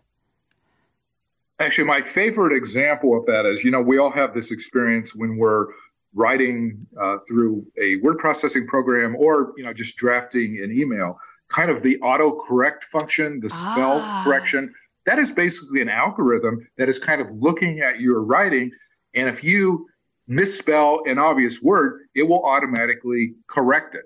Actually, 1.60 1.88
my 1.88 2.02
favorite 2.02 2.56
example 2.56 3.17
of 3.17 3.26
that 3.26 3.45
is 3.45 3.63
you 3.63 3.71
know, 3.71 3.82
we 3.82 3.97
all 3.97 4.12
have 4.12 4.34
this 4.34 4.52
experience 4.52 5.15
when 5.15 5.38
we're 5.38 5.67
writing 6.13 6.88
uh, 7.00 7.17
through 7.28 7.65
a 7.80 7.97
word 7.97 8.17
processing 8.17 8.65
program 8.65 9.15
or 9.17 9.54
you 9.56 9.63
know 9.63 9.71
just 9.71 9.97
drafting 9.97 10.60
an 10.63 10.71
email 10.71 11.19
kind 11.50 11.69
of 11.69 11.84
the 11.84 11.97
autocorrect 12.00 12.84
function 12.84 13.39
the 13.41 13.50
spell 13.50 14.00
ah. 14.02 14.21
correction 14.23 14.73
that 15.08 15.17
is 15.17 15.32
basically 15.32 15.82
an 15.82 15.89
algorithm 15.89 16.67
that 16.78 16.89
is 16.89 17.00
kind 17.00 17.22
of 17.22 17.32
looking 17.32 17.80
at 17.80 18.02
your 18.02 18.22
writing. 18.22 18.72
And 19.15 19.30
if 19.30 19.41
you 19.41 19.88
misspell 20.28 21.02
an 21.06 21.17
obvious 21.17 21.63
word, 21.63 22.02
it 22.13 22.24
will 22.24 22.43
automatically 22.46 23.34
correct 23.48 23.96
it. 23.96 24.04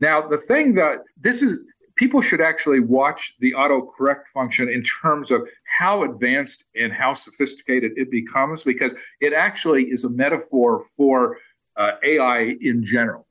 Now, 0.00 0.20
the 0.20 0.36
thing 0.36 0.74
that 0.74 0.98
this 1.18 1.40
is, 1.40 1.60
people 1.96 2.20
should 2.20 2.42
actually 2.42 2.80
watch 2.80 3.38
the 3.38 3.52
autocorrect 3.52 4.26
function 4.34 4.68
in 4.68 4.82
terms 4.82 5.30
of 5.30 5.48
how 5.64 6.02
advanced 6.02 6.66
and 6.76 6.92
how 6.92 7.14
sophisticated 7.14 7.92
it 7.96 8.10
becomes, 8.10 8.64
because 8.64 8.94
it 9.22 9.32
actually 9.32 9.84
is 9.84 10.04
a 10.04 10.10
metaphor 10.10 10.84
for 10.94 11.38
uh, 11.76 11.92
AI 12.02 12.56
in 12.60 12.84
general. 12.84 13.26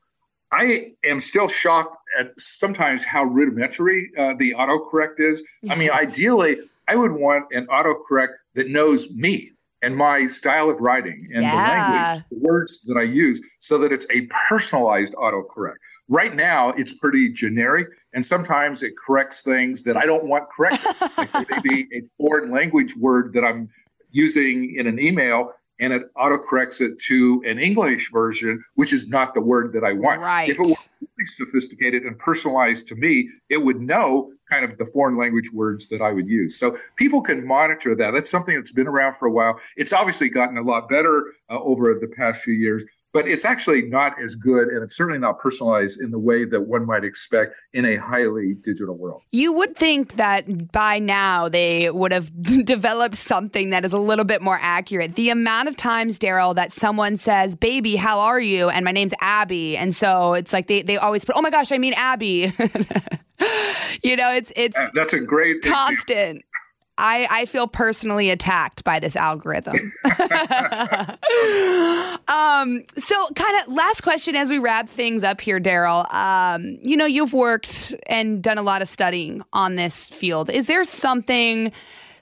I 0.50 0.94
am 1.04 1.20
still 1.20 1.48
shocked 1.48 1.96
at 2.18 2.32
sometimes 2.40 3.04
how 3.04 3.22
rudimentary 3.22 4.10
uh, 4.18 4.34
the 4.36 4.54
autocorrect 4.56 5.20
is. 5.20 5.44
Yes. 5.62 5.72
I 5.72 5.76
mean, 5.76 5.90
ideally, 5.90 6.56
I 6.88 6.96
would 6.96 7.12
want 7.12 7.46
an 7.52 7.66
autocorrect 7.66 8.34
that 8.54 8.68
knows 8.68 9.14
me 9.16 9.52
and 9.84 9.96
my 9.96 10.26
style 10.26 10.70
of 10.70 10.80
writing 10.80 11.28
and 11.34 11.42
yeah. 11.42 11.50
the 11.50 11.56
language, 11.56 12.24
the 12.30 12.38
words 12.38 12.82
that 12.84 12.96
I 12.96 13.02
use, 13.02 13.44
so 13.60 13.78
that 13.78 13.92
it's 13.92 14.06
a 14.10 14.26
personalized 14.48 15.14
autocorrect. 15.14 15.76
Right 16.08 16.34
now, 16.34 16.70
it's 16.70 16.98
pretty 16.98 17.32
generic, 17.32 17.88
and 18.12 18.24
sometimes 18.24 18.82
it 18.82 18.94
corrects 19.06 19.42
things 19.42 19.84
that 19.84 19.96
I 19.96 20.06
don't 20.06 20.24
want 20.24 20.48
corrected. 20.50 20.94
like 21.18 21.50
maybe 21.50 21.86
a 21.94 22.02
foreign 22.18 22.50
language 22.50 22.94
word 22.96 23.32
that 23.34 23.44
I'm 23.44 23.68
using 24.10 24.74
in 24.78 24.86
an 24.86 24.98
email, 24.98 25.52
and 25.80 25.92
it 25.92 26.02
autocorrects 26.16 26.80
it 26.80 26.98
to 27.08 27.42
an 27.46 27.58
English 27.58 28.10
version, 28.12 28.62
which 28.74 28.92
is 28.92 29.08
not 29.08 29.34
the 29.34 29.40
word 29.40 29.72
that 29.74 29.84
I 29.84 29.92
want. 29.92 30.20
Right. 30.20 30.48
If 30.48 30.58
it 30.58 30.62
were 30.62 30.66
really 30.66 31.24
sophisticated 31.24 32.04
and 32.04 32.18
personalized 32.18 32.88
to 32.88 32.96
me, 32.96 33.28
it 33.50 33.58
would 33.58 33.80
know 33.80 34.32
kind 34.50 34.64
of 34.64 34.76
the 34.78 34.84
foreign 34.84 35.16
language 35.16 35.50
words 35.52 35.88
that 35.88 36.00
I 36.00 36.12
would 36.12 36.28
use. 36.28 36.58
So 36.58 36.76
people 36.96 37.22
can 37.22 37.46
monitor 37.46 37.94
that. 37.96 38.12
That's 38.12 38.30
something 38.30 38.54
that's 38.54 38.72
been 38.72 38.86
around 38.86 39.16
for 39.16 39.26
a 39.26 39.30
while. 39.30 39.58
It's 39.76 39.92
obviously 39.92 40.28
gotten 40.28 40.58
a 40.58 40.62
lot 40.62 40.88
better 40.88 41.32
uh, 41.50 41.60
over 41.60 41.94
the 41.94 42.08
past 42.08 42.42
few 42.42 42.54
years, 42.54 42.84
but 43.12 43.28
it's 43.28 43.44
actually 43.44 43.82
not 43.82 44.20
as 44.22 44.34
good 44.34 44.68
and 44.68 44.82
it's 44.82 44.96
certainly 44.96 45.18
not 45.18 45.38
personalized 45.38 46.02
in 46.02 46.10
the 46.10 46.18
way 46.18 46.44
that 46.44 46.62
one 46.62 46.84
might 46.84 47.04
expect 47.04 47.54
in 47.72 47.84
a 47.84 47.96
highly 47.96 48.54
digital 48.60 48.96
world. 48.96 49.22
You 49.30 49.52
would 49.52 49.76
think 49.76 50.16
that 50.16 50.72
by 50.72 50.98
now 50.98 51.48
they 51.48 51.90
would 51.90 52.12
have 52.12 52.30
developed 52.64 53.16
something 53.16 53.70
that 53.70 53.84
is 53.84 53.92
a 53.92 53.98
little 53.98 54.24
bit 54.24 54.42
more 54.42 54.58
accurate. 54.60 55.14
The 55.14 55.30
amount 55.30 55.68
of 55.68 55.76
times, 55.76 56.18
Darrell, 56.18 56.54
that 56.54 56.72
someone 56.72 57.16
says, 57.16 57.54
Baby, 57.54 57.96
how 57.96 58.20
are 58.20 58.40
you? 58.40 58.68
And 58.68 58.84
my 58.84 58.92
name's 58.92 59.14
Abby. 59.20 59.76
And 59.76 59.94
so 59.94 60.34
it's 60.34 60.52
like 60.52 60.66
they, 60.66 60.82
they 60.82 60.96
always 60.96 61.24
put, 61.24 61.36
Oh 61.36 61.42
my 61.42 61.50
gosh, 61.50 61.72
I 61.72 61.78
mean 61.78 61.94
Abby. 61.94 62.52
you 64.02 64.16
know, 64.16 64.32
it's 64.32 64.52
it's 64.56 64.78
that's 64.94 65.12
a 65.12 65.20
great 65.20 65.62
constant. 65.62 66.36
Example. 66.36 66.50
I, 66.96 67.26
I 67.28 67.46
feel 67.46 67.66
personally 67.66 68.30
attacked 68.30 68.84
by 68.84 69.00
this 69.00 69.16
algorithm. 69.16 69.92
um, 72.28 72.84
so, 72.96 73.28
kind 73.34 73.60
of 73.60 73.68
last 73.72 74.02
question 74.02 74.36
as 74.36 74.48
we 74.48 74.60
wrap 74.60 74.88
things 74.88 75.24
up 75.24 75.40
here, 75.40 75.58
Darrell. 75.58 76.06
Um, 76.10 76.78
you 76.82 76.96
know, 76.96 77.04
you've 77.04 77.32
worked 77.32 77.96
and 78.06 78.40
done 78.40 78.58
a 78.58 78.62
lot 78.62 78.80
of 78.80 78.86
studying 78.86 79.42
on 79.52 79.74
this 79.74 80.08
field. 80.08 80.50
Is 80.50 80.68
there 80.68 80.84
something 80.84 81.72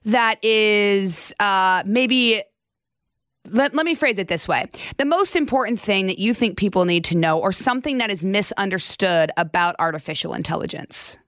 that 0.06 0.42
is 0.42 1.34
uh, 1.38 1.82
maybe 1.84 2.42
let, 3.50 3.74
let 3.74 3.84
me 3.84 3.94
phrase 3.94 4.18
it 4.18 4.28
this 4.28 4.46
way 4.46 4.66
the 4.98 5.04
most 5.04 5.36
important 5.36 5.80
thing 5.80 6.06
that 6.06 6.18
you 6.18 6.34
think 6.34 6.56
people 6.56 6.84
need 6.84 7.04
to 7.04 7.16
know 7.16 7.40
or 7.40 7.52
something 7.52 7.98
that 7.98 8.10
is 8.10 8.24
misunderstood 8.24 9.30
about 9.36 9.74
artificial 9.78 10.34
intelligence 10.34 11.18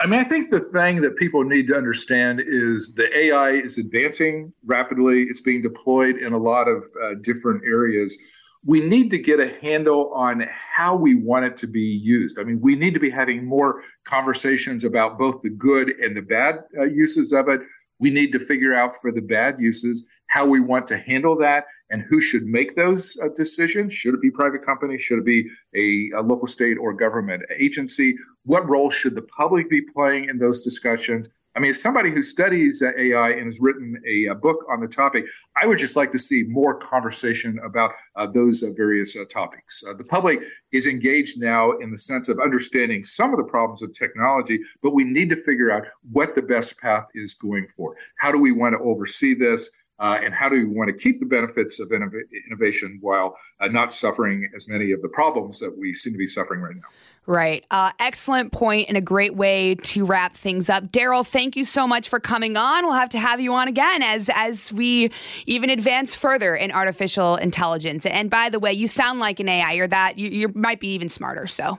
I 0.00 0.06
mean, 0.06 0.20
I 0.20 0.24
think 0.24 0.50
the 0.50 0.60
thing 0.60 1.00
that 1.02 1.16
people 1.16 1.44
need 1.44 1.68
to 1.68 1.76
understand 1.76 2.42
is 2.44 2.94
the 2.94 3.08
AI 3.16 3.52
is 3.52 3.78
advancing 3.78 4.52
rapidly. 4.66 5.22
It's 5.22 5.40
being 5.40 5.62
deployed 5.62 6.16
in 6.16 6.32
a 6.32 6.36
lot 6.36 6.68
of 6.68 6.84
uh, 7.02 7.14
different 7.22 7.62
areas. 7.64 8.18
We 8.66 8.80
need 8.80 9.10
to 9.12 9.18
get 9.18 9.40
a 9.40 9.54
handle 9.60 10.12
on 10.12 10.46
how 10.50 10.96
we 10.96 11.14
want 11.14 11.46
it 11.46 11.56
to 11.58 11.66
be 11.66 11.80
used. 11.80 12.38
I 12.38 12.44
mean, 12.44 12.60
we 12.60 12.74
need 12.74 12.92
to 12.94 13.00
be 13.00 13.08
having 13.08 13.46
more 13.46 13.82
conversations 14.04 14.84
about 14.84 15.18
both 15.18 15.40
the 15.42 15.50
good 15.50 15.90
and 16.00 16.16
the 16.16 16.22
bad 16.22 16.56
uh, 16.76 16.84
uses 16.84 17.32
of 17.32 17.48
it. 17.48 17.60
We 17.98 18.10
need 18.10 18.32
to 18.32 18.38
figure 18.38 18.74
out 18.74 18.92
for 19.00 19.12
the 19.12 19.20
bad 19.20 19.60
uses 19.60 20.10
how 20.28 20.46
we 20.46 20.60
want 20.60 20.86
to 20.88 20.98
handle 20.98 21.36
that 21.38 21.66
and 21.90 22.02
who 22.08 22.20
should 22.20 22.44
make 22.44 22.74
those 22.74 23.16
uh, 23.22 23.28
decisions. 23.34 23.92
Should 23.94 24.14
it 24.14 24.20
be 24.20 24.30
private 24.30 24.64
company? 24.64 24.98
Should 24.98 25.20
it 25.20 25.24
be 25.24 25.48
a, 25.74 26.10
a, 26.18 26.22
local, 26.22 26.48
state, 26.48 26.76
or 26.76 26.92
government 26.92 27.42
agency? 27.56 28.16
What 28.44 28.68
role 28.68 28.90
should 28.90 29.14
the 29.14 29.22
public 29.22 29.70
be 29.70 29.82
playing 29.94 30.28
in 30.28 30.38
those 30.38 30.62
discussions? 30.62 31.28
I 31.56 31.60
mean, 31.60 31.70
as 31.70 31.80
somebody 31.80 32.10
who 32.10 32.22
studies 32.22 32.82
uh, 32.82 32.90
AI 32.98 33.30
and 33.30 33.46
has 33.46 33.60
written 33.60 33.96
a, 34.06 34.26
a, 34.26 34.34
book 34.34 34.64
on 34.68 34.80
the 34.80 34.88
topic, 34.88 35.26
I 35.54 35.66
would 35.66 35.78
just 35.78 35.94
like 35.94 36.10
to 36.12 36.18
see 36.18 36.42
more 36.42 36.76
conversation 36.78 37.60
about 37.64 37.92
uh, 38.16 38.26
those 38.26 38.62
uh, 38.64 38.70
various 38.76 39.16
uh, 39.16 39.24
topics. 39.30 39.84
Uh, 39.88 39.94
the 39.94 40.04
public 40.04 40.40
is 40.72 40.88
engaged 40.88 41.40
now 41.40 41.70
in 41.72 41.92
the 41.92 41.98
sense 41.98 42.28
of 42.28 42.40
understanding 42.40 43.04
some 43.04 43.30
of 43.30 43.36
the 43.36 43.44
problems 43.44 43.82
of 43.82 43.92
technology, 43.92 44.60
but 44.82 44.94
we 44.94 45.04
need 45.04 45.30
to 45.30 45.36
figure 45.36 45.70
out 45.70 45.84
what 46.10 46.34
the 46.34 46.42
best 46.42 46.80
path 46.80 47.06
is 47.14 47.34
going 47.34 47.68
for. 47.76 47.96
How 48.18 48.32
do 48.32 48.40
we 48.40 48.50
want 48.50 48.74
to 48.76 48.82
oversee 48.82 49.34
this? 49.34 49.84
Uh, 50.00 50.18
and 50.20 50.34
how 50.34 50.48
do 50.48 50.56
we 50.56 50.64
want 50.64 50.88
to 50.88 50.96
keep 50.96 51.20
the 51.20 51.26
benefits 51.26 51.78
of 51.78 51.88
innov- 51.90 52.20
innovation 52.48 52.98
while 53.00 53.36
uh, 53.60 53.68
not 53.68 53.92
suffering 53.92 54.50
as 54.56 54.68
many 54.68 54.90
of 54.90 55.00
the 55.02 55.08
problems 55.08 55.60
that 55.60 55.72
we 55.78 55.94
seem 55.94 56.12
to 56.12 56.18
be 56.18 56.26
suffering 56.26 56.60
right 56.60 56.74
now? 56.74 56.88
Right. 57.26 57.64
Uh, 57.70 57.90
excellent 57.98 58.52
point 58.52 58.88
and 58.88 58.98
a 58.98 59.00
great 59.00 59.34
way 59.34 59.76
to 59.76 60.04
wrap 60.04 60.36
things 60.36 60.68
up. 60.68 60.92
Darrell, 60.92 61.24
thank 61.24 61.56
you 61.56 61.64
so 61.64 61.86
much 61.86 62.08
for 62.08 62.20
coming 62.20 62.56
on. 62.56 62.84
We'll 62.84 62.94
have 62.94 63.08
to 63.10 63.18
have 63.18 63.40
you 63.40 63.54
on 63.54 63.66
again 63.66 64.02
as 64.02 64.28
as 64.34 64.72
we 64.72 65.10
even 65.46 65.70
advance 65.70 66.14
further 66.14 66.54
in 66.54 66.70
artificial 66.70 67.36
intelligence. 67.36 68.04
And 68.04 68.28
by 68.28 68.50
the 68.50 68.58
way, 68.58 68.74
you 68.74 68.86
sound 68.86 69.20
like 69.20 69.40
an 69.40 69.48
AI. 69.48 69.72
You're 69.72 69.88
that 69.88 70.18
you, 70.18 70.28
you 70.28 70.52
might 70.54 70.80
be 70.80 70.88
even 70.88 71.08
smarter. 71.08 71.46
So 71.46 71.78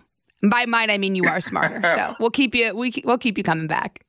by 0.49 0.65
might 0.65 0.89
I 0.89 0.97
mean 0.97 1.13
you 1.15 1.25
are 1.25 1.39
smarter. 1.39 1.81
so 1.93 2.15
we'll 2.19 2.31
keep 2.31 2.55
you 2.55 2.75
we, 2.75 2.93
we'll 3.03 3.19
keep 3.19 3.37
you 3.37 3.43
coming 3.43 3.67
back. 3.67 4.03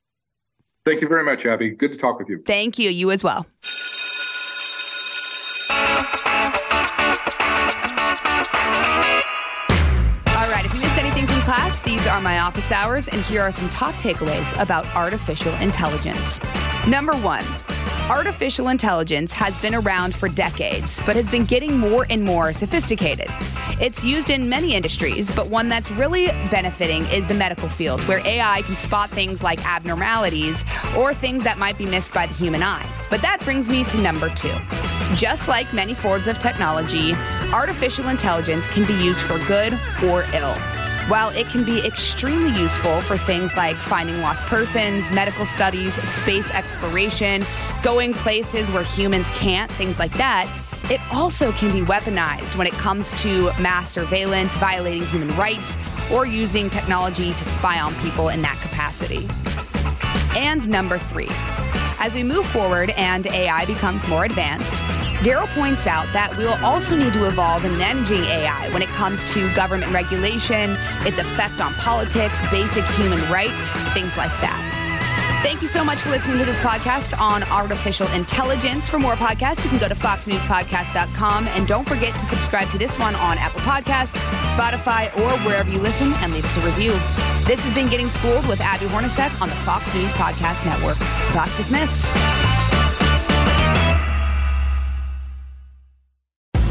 Thank 0.85 1.01
you 1.01 1.07
very 1.07 1.23
much, 1.23 1.45
Abby. 1.45 1.69
Good 1.71 1.93
to 1.93 1.99
talk 1.99 2.17
with 2.17 2.29
you. 2.29 2.41
Thank 2.47 2.79
you. 2.79 2.89
You 2.89 3.11
as 3.11 3.23
well. 3.23 3.45
Class, 11.47 11.79
these 11.79 12.05
are 12.07 12.19
my 12.19 12.39
office 12.39 12.73
hours, 12.73 13.07
and 13.07 13.21
here 13.21 13.41
are 13.41 13.53
some 13.53 13.69
top 13.69 13.93
takeaways 13.95 14.61
about 14.61 14.85
artificial 14.93 15.53
intelligence. 15.61 16.41
Number 16.89 17.15
one, 17.15 17.45
artificial 18.09 18.67
intelligence 18.67 19.31
has 19.31 19.57
been 19.61 19.73
around 19.73 20.13
for 20.13 20.27
decades, 20.27 20.99
but 21.05 21.15
has 21.15 21.29
been 21.29 21.45
getting 21.45 21.77
more 21.77 22.05
and 22.09 22.21
more 22.21 22.51
sophisticated. 22.51 23.27
It's 23.79 24.03
used 24.03 24.29
in 24.29 24.49
many 24.49 24.75
industries, 24.75 25.33
but 25.33 25.47
one 25.47 25.69
that's 25.69 25.89
really 25.89 26.27
benefiting 26.51 27.05
is 27.05 27.27
the 27.27 27.35
medical 27.35 27.69
field, 27.69 28.01
where 28.09 28.19
AI 28.27 28.61
can 28.63 28.75
spot 28.75 29.09
things 29.09 29.41
like 29.41 29.65
abnormalities 29.65 30.65
or 30.97 31.13
things 31.13 31.45
that 31.45 31.57
might 31.57 31.77
be 31.77 31.85
missed 31.85 32.13
by 32.13 32.25
the 32.25 32.33
human 32.33 32.61
eye. 32.61 32.85
But 33.09 33.21
that 33.21 33.39
brings 33.45 33.69
me 33.69 33.85
to 33.85 33.97
number 33.99 34.27
two. 34.31 34.53
Just 35.15 35.47
like 35.47 35.73
many 35.73 35.93
forms 35.93 36.27
of 36.27 36.39
technology, 36.39 37.13
artificial 37.53 38.09
intelligence 38.09 38.67
can 38.67 38.85
be 38.85 39.01
used 39.01 39.21
for 39.21 39.39
good 39.45 39.79
or 40.03 40.25
ill. 40.33 40.53
While 41.07 41.29
it 41.29 41.47
can 41.47 41.63
be 41.63 41.79
extremely 41.85 42.59
useful 42.59 42.99
for 42.99 43.17
things 43.17 43.55
like 43.55 43.77
finding 43.77 44.19
lost 44.19 44.45
persons, 44.45 45.09
medical 45.09 45.45
studies, 45.45 45.93
space 46.03 46.51
exploration, 46.51 47.45
going 47.81 48.13
places 48.13 48.69
where 48.71 48.83
humans 48.83 49.29
can't, 49.29 49.71
things 49.71 49.99
like 49.99 50.13
that, 50.17 50.51
it 50.91 50.99
also 51.13 51.53
can 51.53 51.71
be 51.71 51.81
weaponized 51.85 52.57
when 52.57 52.67
it 52.67 52.73
comes 52.73 53.09
to 53.21 53.45
mass 53.61 53.89
surveillance, 53.89 54.57
violating 54.57 55.05
human 55.05 55.33
rights, 55.37 55.77
or 56.11 56.25
using 56.25 56.69
technology 56.69 57.31
to 57.35 57.45
spy 57.45 57.79
on 57.79 57.95
people 57.95 58.27
in 58.27 58.41
that 58.41 58.59
capacity. 58.61 59.29
And 60.37 60.67
number 60.67 60.97
three, 60.97 61.29
as 61.99 62.13
we 62.15 62.23
move 62.23 62.45
forward 62.45 62.89
and 62.91 63.27
AI 63.27 63.63
becomes 63.63 64.05
more 64.09 64.25
advanced, 64.25 64.75
Darrell 65.23 65.47
points 65.47 65.87
out 65.87 66.11
that 66.13 66.35
we'll 66.37 66.63
also 66.63 66.95
need 66.95 67.13
to 67.13 67.27
evolve 67.27 67.65
in 67.65 67.77
managing 67.77 68.23
AI 68.23 68.69
when 68.71 68.81
it 68.81 68.89
comes 68.89 69.23
to 69.33 69.51
government 69.55 69.91
regulation, 69.91 70.75
its 71.01 71.17
effect 71.17 71.59
on 71.59 71.73
politics, 71.75 72.41
basic 72.51 72.85
human 72.91 73.19
rights, 73.31 73.71
things 73.93 74.15
like 74.15 74.31
that. 74.41 74.63
Thank 75.43 75.61
you 75.61 75.67
so 75.67 75.83
much 75.83 75.99
for 75.99 76.09
listening 76.09 76.39
to 76.39 76.45
this 76.45 76.59
podcast 76.59 77.17
on 77.19 77.43
artificial 77.43 78.07
intelligence. 78.11 78.89
For 78.89 78.99
more 78.99 79.15
podcasts, 79.15 79.63
you 79.63 79.69
can 79.69 79.79
go 79.79 79.87
to 79.87 79.95
foxnewspodcast.com 79.95 81.47
and 81.47 81.67
don't 81.67 81.87
forget 81.87 82.13
to 82.13 82.19
subscribe 82.19 82.69
to 82.71 82.77
this 82.77 82.99
one 82.99 83.15
on 83.15 83.37
Apple 83.37 83.61
Podcasts, 83.61 84.17
Spotify, 84.55 85.15
or 85.17 85.31
wherever 85.45 85.69
you 85.69 85.79
listen 85.79 86.11
and 86.17 86.33
leave 86.33 86.43
us 86.45 86.57
a 86.57 86.61
review. 86.61 86.91
This 87.45 87.63
has 87.63 87.73
been 87.73 87.87
Getting 87.87 88.09
Schooled 88.09 88.47
with 88.47 88.61
Abby 88.61 88.87
Hornacek 88.87 89.41
on 89.41 89.49
the 89.49 89.55
Fox 89.57 89.93
News 89.93 90.11
Podcast 90.13 90.65
Network. 90.65 90.97
Class 90.97 91.55
dismissed. 91.55 92.66